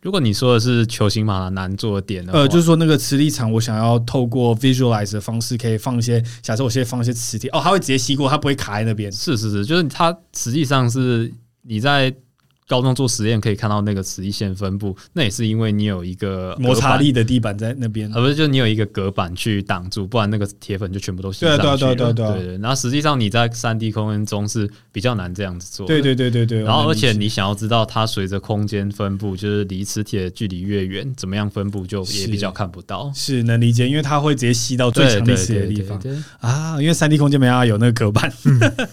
[0.01, 9.11] 如果你说的是球形马达难做的点的，呃，就是说那个磁力场，我想要透过 visualize 的方式，可以放一些，假设我现在放一些磁铁，哦，它会直接吸过，它不会卡在那边。
[9.11, 11.31] 是是是，就是它实际上是
[11.61, 12.13] 你在。
[12.71, 21.75] 高中做实验可以看到那个磁力线分布，那也是因为你有一个摩擦力的地板在那边，而不是就你有一个隔板去挡住，不然那个铁粉就全部都吸上去了。
[21.75, 22.57] 对对对对对对。
[22.59, 25.85] 然后实际上你在三 D 空间中是比较难这样子做。
[25.85, 26.63] 对对对对对。
[26.63, 33.11] 然后而且你想要知道它随着空间分布，就是离磁铁的距离越远，怎么样分布就也比较看不到。
[33.13, 36.01] 是，是能理解，因为它会直接吸到最强力磁铁的地方
[36.39, 36.81] 啊。
[36.81, 38.31] 因为三 D 空间没办法有那个隔板。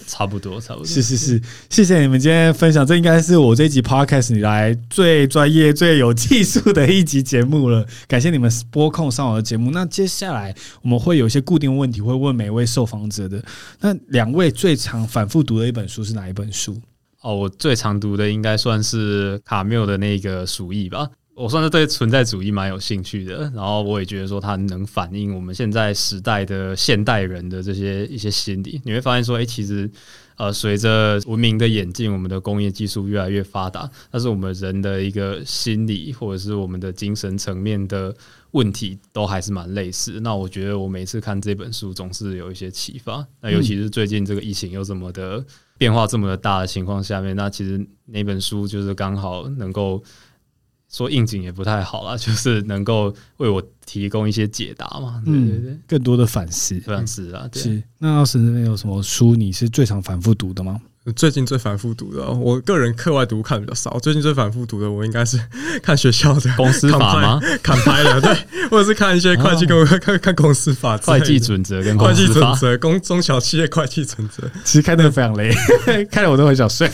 [0.08, 0.86] 差不多，差不多。
[0.88, 9.70] 是是是，谢谢你们今天分享，这应该是我这一集 Podcast 里来最专业、最有技术的一集节目了，感谢你们播控上我的节目。
[9.72, 13.44] 那接下来我们会有一些固定问题会问每位受访者的。
[13.80, 16.80] 那两位最常反复读的一本书是哪一本书？
[17.20, 21.06] 哦，我最常读的应该算是卡缪的那个《鼠疫》吧。
[21.34, 28.80] 我算是对存在主义蛮有兴趣的，然后我也觉得说它能反映我们现在时代的现代人的这些一些心理。
[28.82, 29.90] 你会发现说，哎，其实。
[30.38, 38.14] 呃，随着文明的演进，我们的工业技术越来越发达，但是我们人的一个心理或者是我们的精神层面的
[38.52, 40.20] 问题，都还是蛮类似。
[40.20, 43.26] 那我觉得我每次看这本书，总是有一些启发。
[43.40, 45.44] 那尤其是最近这个疫情又这么的
[45.76, 50.02] 变化这么的大的情况下面，那其实那本书就是刚好能够。
[50.92, 57.62] 说应景也不太好啦， 就是能够为我提供一些解答嘛，对对对，更多的反思，反思啊，对。
[57.62, 60.80] 是，那老师那边有什么书你是最常反复读的吗？
[61.16, 63.98] 最近最反复读的，我个人课外读看的比较少。
[63.98, 65.40] 最近最反复读的，我应该是
[65.82, 67.40] 看学校的公司法吗？
[67.62, 68.34] 砍拍的，对，
[68.68, 74.46] 或者是看一些会计跟我看看看公司法、会计准则跟会计准则、公中小企业会计准则。
[74.64, 75.50] 其实看那个非常累，
[76.10, 76.90] 看得我都很想睡。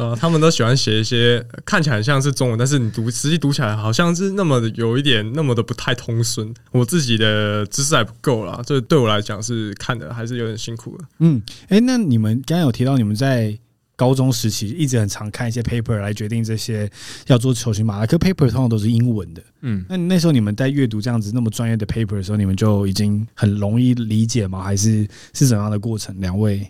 [0.00, 6.54] 呃，他们都喜欢写一些看起来很像是中文，但是你读实际读起来好像是那么的有一点那么的不太通顺。
[6.70, 11.04] 我自己的知识还不够啦，这对我来讲是看的还是有点辛苦的。
[11.18, 13.54] 嗯，哎、欸，那你们刚刚有提到你们在
[13.94, 16.90] 高中时期一直很常看一些 paper 来决定这些
[17.26, 19.42] 要做球形马拉克 paper 通常都是英文的。
[19.60, 24.62] 嗯，那那时候你们在阅读这样子那么专业的 paper 的时候，你们就已经很容易理解吗？
[24.62, 26.18] 还是是怎样的过程？
[26.22, 26.66] 两位？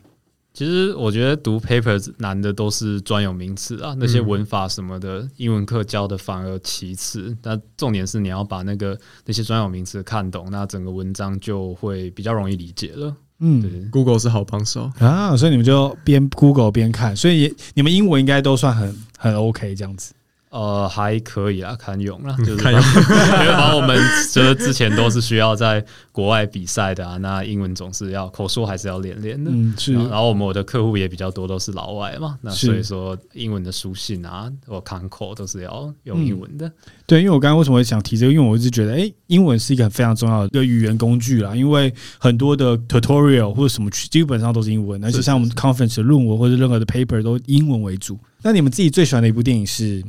[0.52, 7.36] 其实我觉得读 papers 难的都是专有名词啊，那些文法什么的，英文课教的反而其次。
[7.40, 13.14] 但重点是你要把那个那些专有名词看懂，那整个文章就会比较容易理解了。
[13.38, 20.12] 嗯，，Google 是好帮手啊，所以你们就边 Google 边看，所以你们英文应该都算很很 OK 这样子。
[20.50, 23.96] 呃，还可以啊，堪用啦，就是因为把我们
[24.32, 29.48] 这之前都是需要在国外比赛的啊，那英文总是要口说还是要练练的。
[29.54, 29.94] 嗯，是。
[29.94, 36.66] 然后我们我的客户也比较多，都是老外嘛，那所以说英文的书信啊，我看口都是要用英文的。
[36.66, 36.72] 嗯、
[37.06, 38.32] 对，因为我刚刚为什么会想提这个？
[38.32, 41.54] 因为我一直觉得，哎、欸，英文是一个非常重要的一个语言工具啦。
[41.54, 48.18] 因为很多的 tutorial 或者什么，基本上都是英文，而且像我们 conference 的论文或者任何的 paper 都英文为主。
[48.42, 50.02] 那你们自己最喜欢的一部电影是？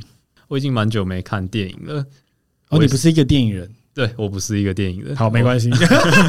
[0.52, 2.06] 我已经蛮久没看电影了。
[2.68, 3.70] 哦，你不是一个电影人？
[3.94, 5.16] 对，我不是一个电影人。
[5.16, 5.70] 好，没关系。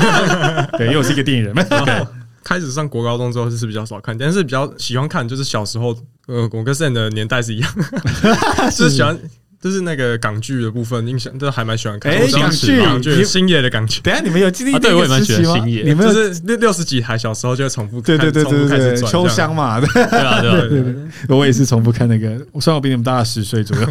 [0.79, 1.53] 对，因为我是一个电影人。
[2.45, 5.89] 开始上国高中之后就是比较少看，但是比较喜欢看，就是小时候，
[6.29, 7.73] 呃，我跟 Sam 的年代是一样，
[8.71, 9.19] 就是喜欢。
[9.63, 12.13] 就是那个港剧的部分，印象都还蛮喜欢看。
[12.13, 14.01] 哎，港剧，港剧，星爷的港剧。
[14.01, 14.77] 等下你们有经历？
[14.81, 15.85] 对，我也蛮喜欢星爷。
[15.85, 18.19] 你们就是六六十几台，小时候就会重复看。
[18.19, 20.83] 对对对对对，秋香嘛，对啊对对
[21.29, 21.37] 对。
[21.37, 23.89] 我也是重复看那个，我虽然我比你们大十岁左右。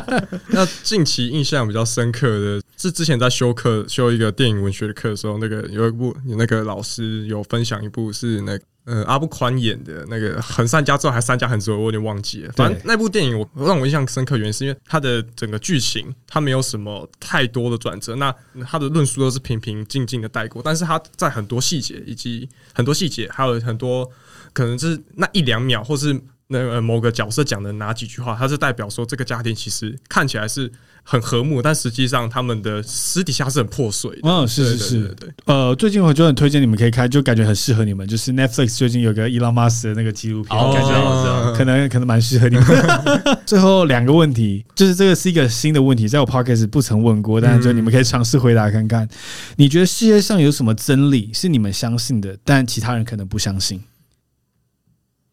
[0.48, 8.64] 那近期印象比较深刻的是，之前在修课修一个电影文学的课的时候，那个有一部有那个老师有分享一部是那个。
[8.90, 12.52] 呃，阿布宽演的那个横山家之后还三家横之后，我有点忘记了。
[12.56, 18.34] 反正那部电影我让我印象深刻，原因是因为它的整个剧情它没有什么太多的转折，那
[18.66, 20.60] 它的论述都是平平静静的带过。
[20.60, 24.10] 但是它在很多细节以及很多细节，还有很多
[24.52, 30.72] 可能是那一两秒，或是那个某个角色讲的哪几句话，它是代表说这个家庭其实看起来是。
[31.02, 34.20] 很和睦，但实际上他们的私底下是很破碎的。
[34.22, 35.30] 嗯，是是是，对，对。
[35.46, 38.06] 呃，最近我就很推荐你们可以看，就感觉很适合你们。
[38.06, 42.64] 就是 Netflix 最近有个伊隆马斯的那个纪录片，哦、感觉可能可能蛮适合你们。
[43.44, 49.08] 最后两个问题，就是这个是一个新的问题，在我 Podcast 不曾问过，但是就你们可以尝试回答看看。
[49.56, 53.80] 你觉得世界上有什么真理是你们相信的，但其他人可能不相信？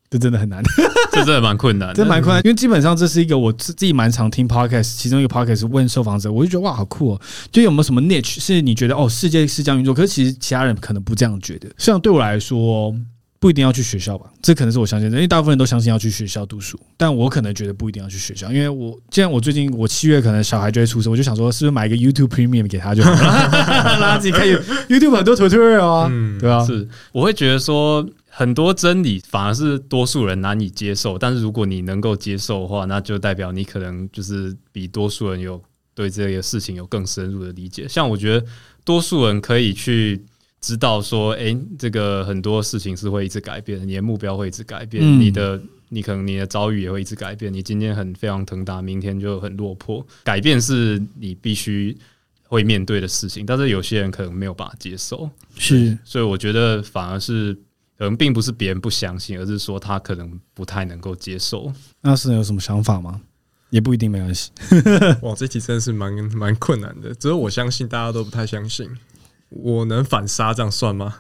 [0.10, 0.64] 这真的很难，
[1.12, 2.42] 这真的蛮困难，这蛮困难。
[2.46, 7.22] 因为基本上这是一个我自自己蛮常听 podcast，其中一个 podcast 问受访者，我就觉得哇，好酷哦！
[7.52, 11.68] 就有没有什么 niche 是你觉得哦，世界是这样运作，可是其实其他人可能不这样觉得。
[11.78, 12.96] 像对我来说，
[13.38, 23.50] 不一定要去学校吧，这可能是我相信的，因为大部分人都相信要去学校读书，但我可能觉得不一定要去学校，因为我既然我最近我七月可能小孩就会出生，我就想说是不是买一个 YouTube Premium 给他就好了，
[24.00, 26.66] 让他自己看 YouTube 很多 tutorial 啊，嗯、对吧、啊？
[26.66, 28.08] 是，我会觉得说。
[28.38, 35.60] 很多真理反而是多数人难以接受，但是如果你能够接受的话，那就代表你可能就是比多数人有
[35.96, 37.88] 对这个事情有更深入的理解。
[37.88, 38.46] 像我觉得
[38.86, 40.24] 多数人可以去
[40.62, 45.60] 知道说，诶、欸，这个很多事情是会一直改变，你的目标会一直改变，嗯、你的
[45.90, 47.52] 你可能你的遭遇也会一直改变。
[47.52, 50.06] 你今天很非常腾达，明天就很落魄。
[50.24, 51.98] 改变是你必须
[52.44, 55.28] 会面对的事情，但是有些人可能没有办法接受，
[55.58, 57.58] 是，所以我觉得反而是。
[57.98, 61.72] 可能并不是别人不相信，而是说他可能不太能够接受。
[62.02, 63.22] 那是有什么想法吗？
[63.70, 64.52] 也不一定，没关系。
[65.22, 67.14] 哇，这题真的是蛮蛮困难的。
[67.16, 68.90] 只有我相信，大家都不太相信。
[69.50, 71.16] 我能反杀，这样算吗？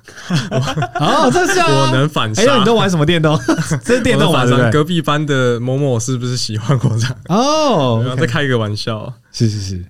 [0.99, 2.41] 哦， 这是我能反杀。
[2.41, 3.38] 哎，你都玩什么电动？
[3.84, 4.71] 这是电动玩的。
[4.71, 7.17] 隔壁班的某某是不是喜欢我这样？
[7.30, 9.13] 哦，再开一个玩笑。
[9.32, 9.86] 是是是。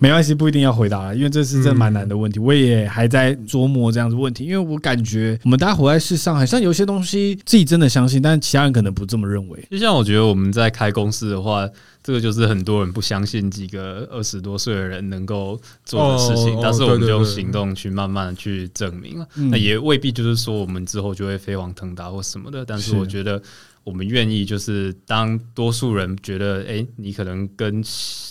[0.00, 4.44] 没关系，不一定要回答了，因为这是真蛮难的问题，我也还在琢磨这样子问题。
[4.44, 9.62] 因为我感觉我们大家活在世上，好像有些东西自己真的相信，但其他人可能不这么认为。
[9.70, 11.68] 就像我觉得我们在开公司的话，
[12.02, 19.28] 这个就是很多人不相信几个二十多岁的人能够做的事情，但是我们就用行动去慢慢的去证明了。
[19.50, 23.42] 那也未必就是说我们之后就会飞黄腾达或什么的，但是我觉得
[23.84, 27.84] 我们愿意就是当多数人觉得，哎，你可能跟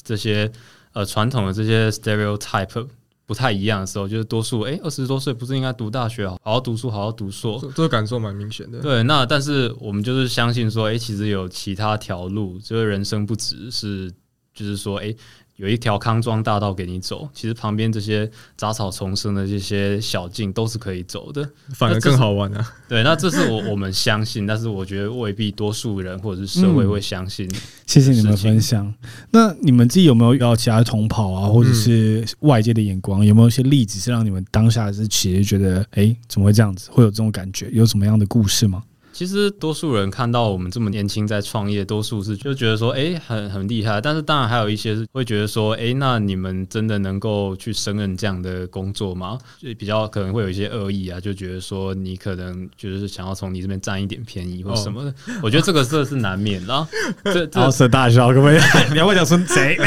[0.03, 0.51] 这些。
[0.93, 2.87] 呃，传统的这些 stereotype
[3.25, 8.79] 不太一样的时候，就是多数哎二十多岁不是应该读大学，好好读书，好好读硕，这个感受蛮明显的。
[8.79, 14.11] 对，那但是我们就是相信说，哎，其实有其他条路，就是人生不只是，
[14.53, 15.15] 就是说，哎。
[15.59, 22.73] 有一条康庄大道给你走，其实旁边这些杂草丛生的这些小径都是可以走的，反而更好玩啊！
[22.87, 27.45] 对，那这是我我们相信，但是我觉得未必多数人或者是社会会相信。
[27.45, 27.59] 嗯。
[27.85, 28.93] 谢谢你们分享。
[29.31, 33.25] 那你们自己有没有遇到其他同跑啊，或者是外界的眼光？
[33.25, 36.89] 有没有一些例子是让你们当下是其实觉得，哎，怎么会这样子？
[36.89, 37.69] 会有这种感觉？
[37.73, 38.81] 有什么样的故事吗？
[39.19, 43.99] 其实多数人看到我们这么年轻在创业，多数是就觉得说，哎，很很厉害。
[43.99, 49.37] 但是当然还有一些是会觉得说，哎，那你们真的能够去胜任这样的工作吗？
[49.57, 55.09] 就比较可能会有一些恶意啊，就觉得说你可能就是想要从你这边占一点便宜或什么的。
[55.11, 56.87] 哦、我觉得这个这是难免的。
[57.25, 58.57] 这这是大笑，各位，
[58.89, 59.77] 你要问讲说贼？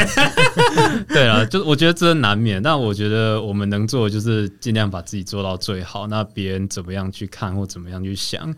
[1.09, 2.61] 对啊，就是我觉得这难免。
[2.61, 6.05] 但我觉得我们能做的就是尽量把自己做到最好。
[6.05, 8.53] 那别人怎么样去看或怎么样去想？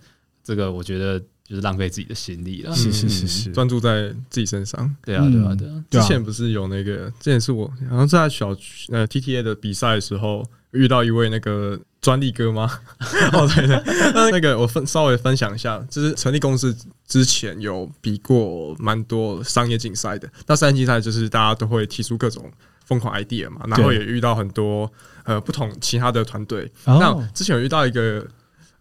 [0.45, 2.73] 这个我觉得就是浪费自己的心力了。
[2.73, 4.95] 是是是是，专注在自己身上。
[5.03, 5.83] 对啊对啊对啊。
[5.89, 8.49] 之前不是有那个，之前是我好像在小
[8.89, 12.69] 呃 TTA 的比赛的时候遇到一位那个专利哥吗？
[13.33, 13.81] 哦对对，
[14.13, 16.75] 那那个我分稍微分享一下，就是成立公司
[17.07, 20.29] 之前有比过蛮多商业竞赛的。
[20.45, 22.51] 那商业竞赛就是大家都会提出各种
[22.85, 24.91] 疯狂 idea 嘛，然后也遇到很多
[25.23, 26.71] 呃不同其他的团队。
[26.85, 28.25] 那之前有遇到一个。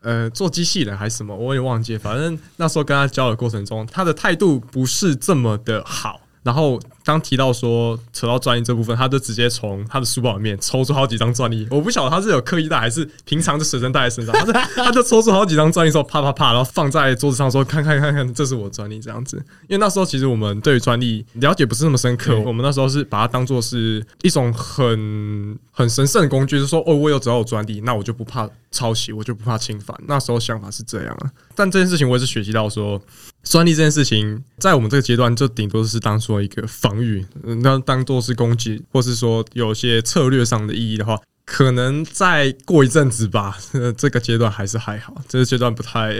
[0.04, 1.98] 呃，做机器人还是什么，我也忘记。
[1.98, 6.20] 反正那时候跟他交的过程中，他的态度不是这么的好。
[6.44, 11.66] 然后当提到说扯到专利这部分，他就直接从他的书包里面抽出好几张专利。
[11.70, 14.34] 我不晓得他是有刻意带还是平常就随身带在身上。
[14.52, 19.38] 他 他就抽出好几张专利之后，啪啪啪，然后放在桌子上说：“看看看看，这是我专利。”这样子。
[19.68, 31.30] 因为那时候其实我们对于专利了解不是那么深刻，我们那时候是把它当做是一种很很神圣的工具，就是说：“哦，我有只要有专利，那我就不怕抄袭，我就不怕侵犯。”那时候想法是这样啊。
[31.54, 33.00] 但这件事情我也是学习到说。
[33.44, 37.24] 专利这件事情，在我们这个阶段，就顶多是当做一个防御，
[37.62, 41.20] 那当做是攻击，或是说有些策略上的意义的话。
[41.46, 46.14] 可能再过一阵子吧，呃， 这个阶段还是还好，这个阶段不太、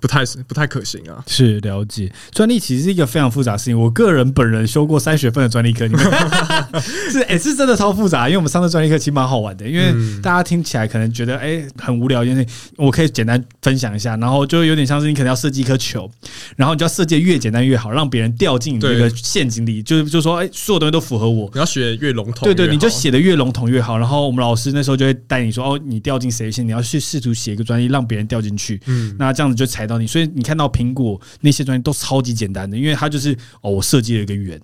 [0.00, 1.24] 不太、不太可行啊。
[1.26, 3.80] 是了解，专利其实是一个非常复杂的事情。
[3.80, 6.04] 我个人本人修过三学分的专利课，你们
[7.10, 8.28] 是哎、欸，是真的超复杂。
[8.28, 12.46] 因为我们上的专利课其实蛮好玩的，因为大家听起来可能觉得哎、欸、很无聊，因为
[12.76, 16.08] 我可以简单分享一下，然后就有点像是你可能要设计一颗球，
[16.54, 21.50] 然后你就要设计越简单越好，让别人掉进这个陷阱里，就是就说哎、欸，所有东西都符合我。
[21.54, 23.96] 你要学越笼统，对，对对，你就写的越笼统越好。
[23.96, 24.65] 然后我们老师。
[24.72, 30.06] 那时候就会带你说哦，你掉进谁线，你要去试图写一个专利让别人掉进去，嗯，那这样子就踩到你。
[30.06, 34.60] 所以你看到苹果那些专利都超级简单的，因为它就是哦，我设计了一个圆。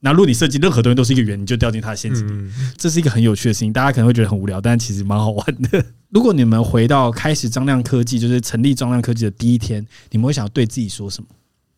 [0.00, 2.52] 那如果你设计任何东西都是一个圆，你就掉进它的陷阱里。
[2.76, 5.84] 这是一个很有趣的事情，大家可能会觉得很无聊，但其实蛮好玩的。
[6.10, 11.28] 如果你们回到开始张亮科技，就是成立张亮科技的第一天，你们会想要对自己说什么？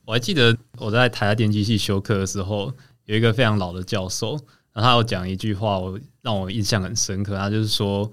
[0.05, 2.75] 我还记得我在台大电机系修课的时候，
[3.07, 4.39] 有一个非常老的教授。
[4.75, 5.99] 然后他有讲一句话，我
[6.29, 7.35] 让我印象很深刻。
[7.39, 8.11] 他就是说，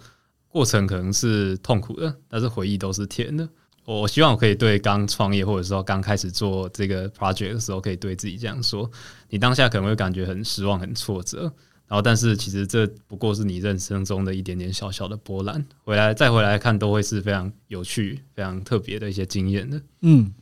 [0.48, 3.46] 过程可能是痛苦的，但是回忆都是甜的。
[3.84, 8.90] 我希望我可以对刚创业或者说刚开始做这个 project 的时候，可以对自己这样说：
[9.30, 11.42] 你当下可能会感觉很失望、很挫折，
[11.88, 15.66] 然后但是其实这不过是你人生中的一点点小小的波澜。
[15.84, 19.82] 回来再回来看，都会是非常有趣、非常特别的一些经验的。
[20.04, 20.34] 嗯，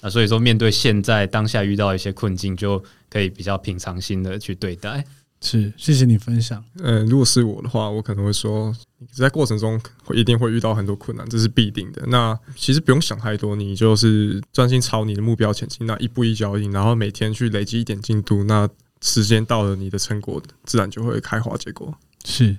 [0.00, 5.04] 那所以说，面对现在当下遇到一些困境，就可以比较平常心的去对待。
[5.42, 6.62] 是，谢谢你分享。
[6.82, 8.74] 嗯，如果是我的话，我可能会说，
[9.10, 12.04] 在过程中会一定会遇到很多困难，这是必定的。
[12.08, 18.68] 那其实不用想太多，你就是专心朝你的目标前进，那一步一脚印，然后每天去累积一点进度，那
[19.00, 21.94] 时间到了，你的成果自然就会开花结果。
[22.24, 22.56] 是。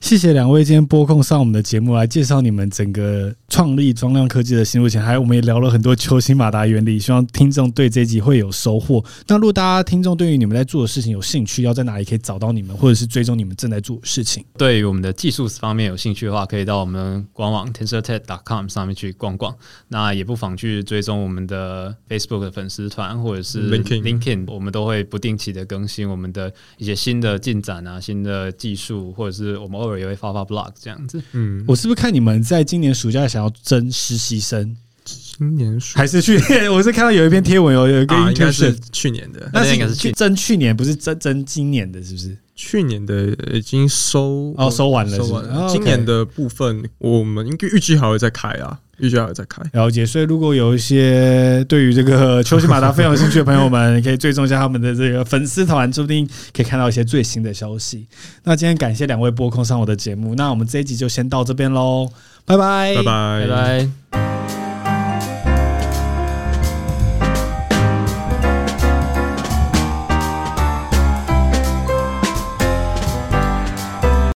[0.00, 9.04] 谢谢两位今天播控上我们的节目来介绍你们整个创立张亮科技的心路历程，还有我们也聊了很多球形马达原理，希望听众对这集会有收获。
[9.28, 14.42] 那如果大家听众对于你们在做的事情有兴趣，要在哪里可以找到你们，或者是追踪你们正在做的事情？
[14.56, 19.54] 对于我们的技术方面有兴趣的话，可以到我们官网 TensorTech.com 上面去逛逛。
[19.88, 30.00] 那也不妨去追踪我们的 Facebook 的粉丝团，或者是 LinkedIn，我们都会不定期的更新我们的一些新的进展啊、新的技术，或者是我们偶尔。
[30.00, 34.76] 也会发发 blog 这样子，嗯，我是不是看你们在今年暑假想要征实习生？
[35.04, 36.70] 今年暑还是去年？
[36.72, 42.36] 我是看到有一篇贴文，有有一个应该是去年的，那是应该是去争去年，不是争争今年的，是不是？
[42.54, 45.68] 去年的已经收哦，收完了，收完了。
[45.70, 48.78] 今年的部分，我们应该预计还会再开啊。
[49.00, 49.62] 预计还会再开。
[49.72, 50.04] 了解。
[50.06, 58.06] 所以如果有一些对于这个秋喜马达非常有兴趣的朋友们，可以追踪一下他们的这个粉丝团，说不定可以看到一些最新的消息。
[58.44, 62.10] 那今天感谢两位播控上我的节目，那我们这一集就先到这边喽，
[62.44, 64.19] 拜拜，拜拜，拜拜。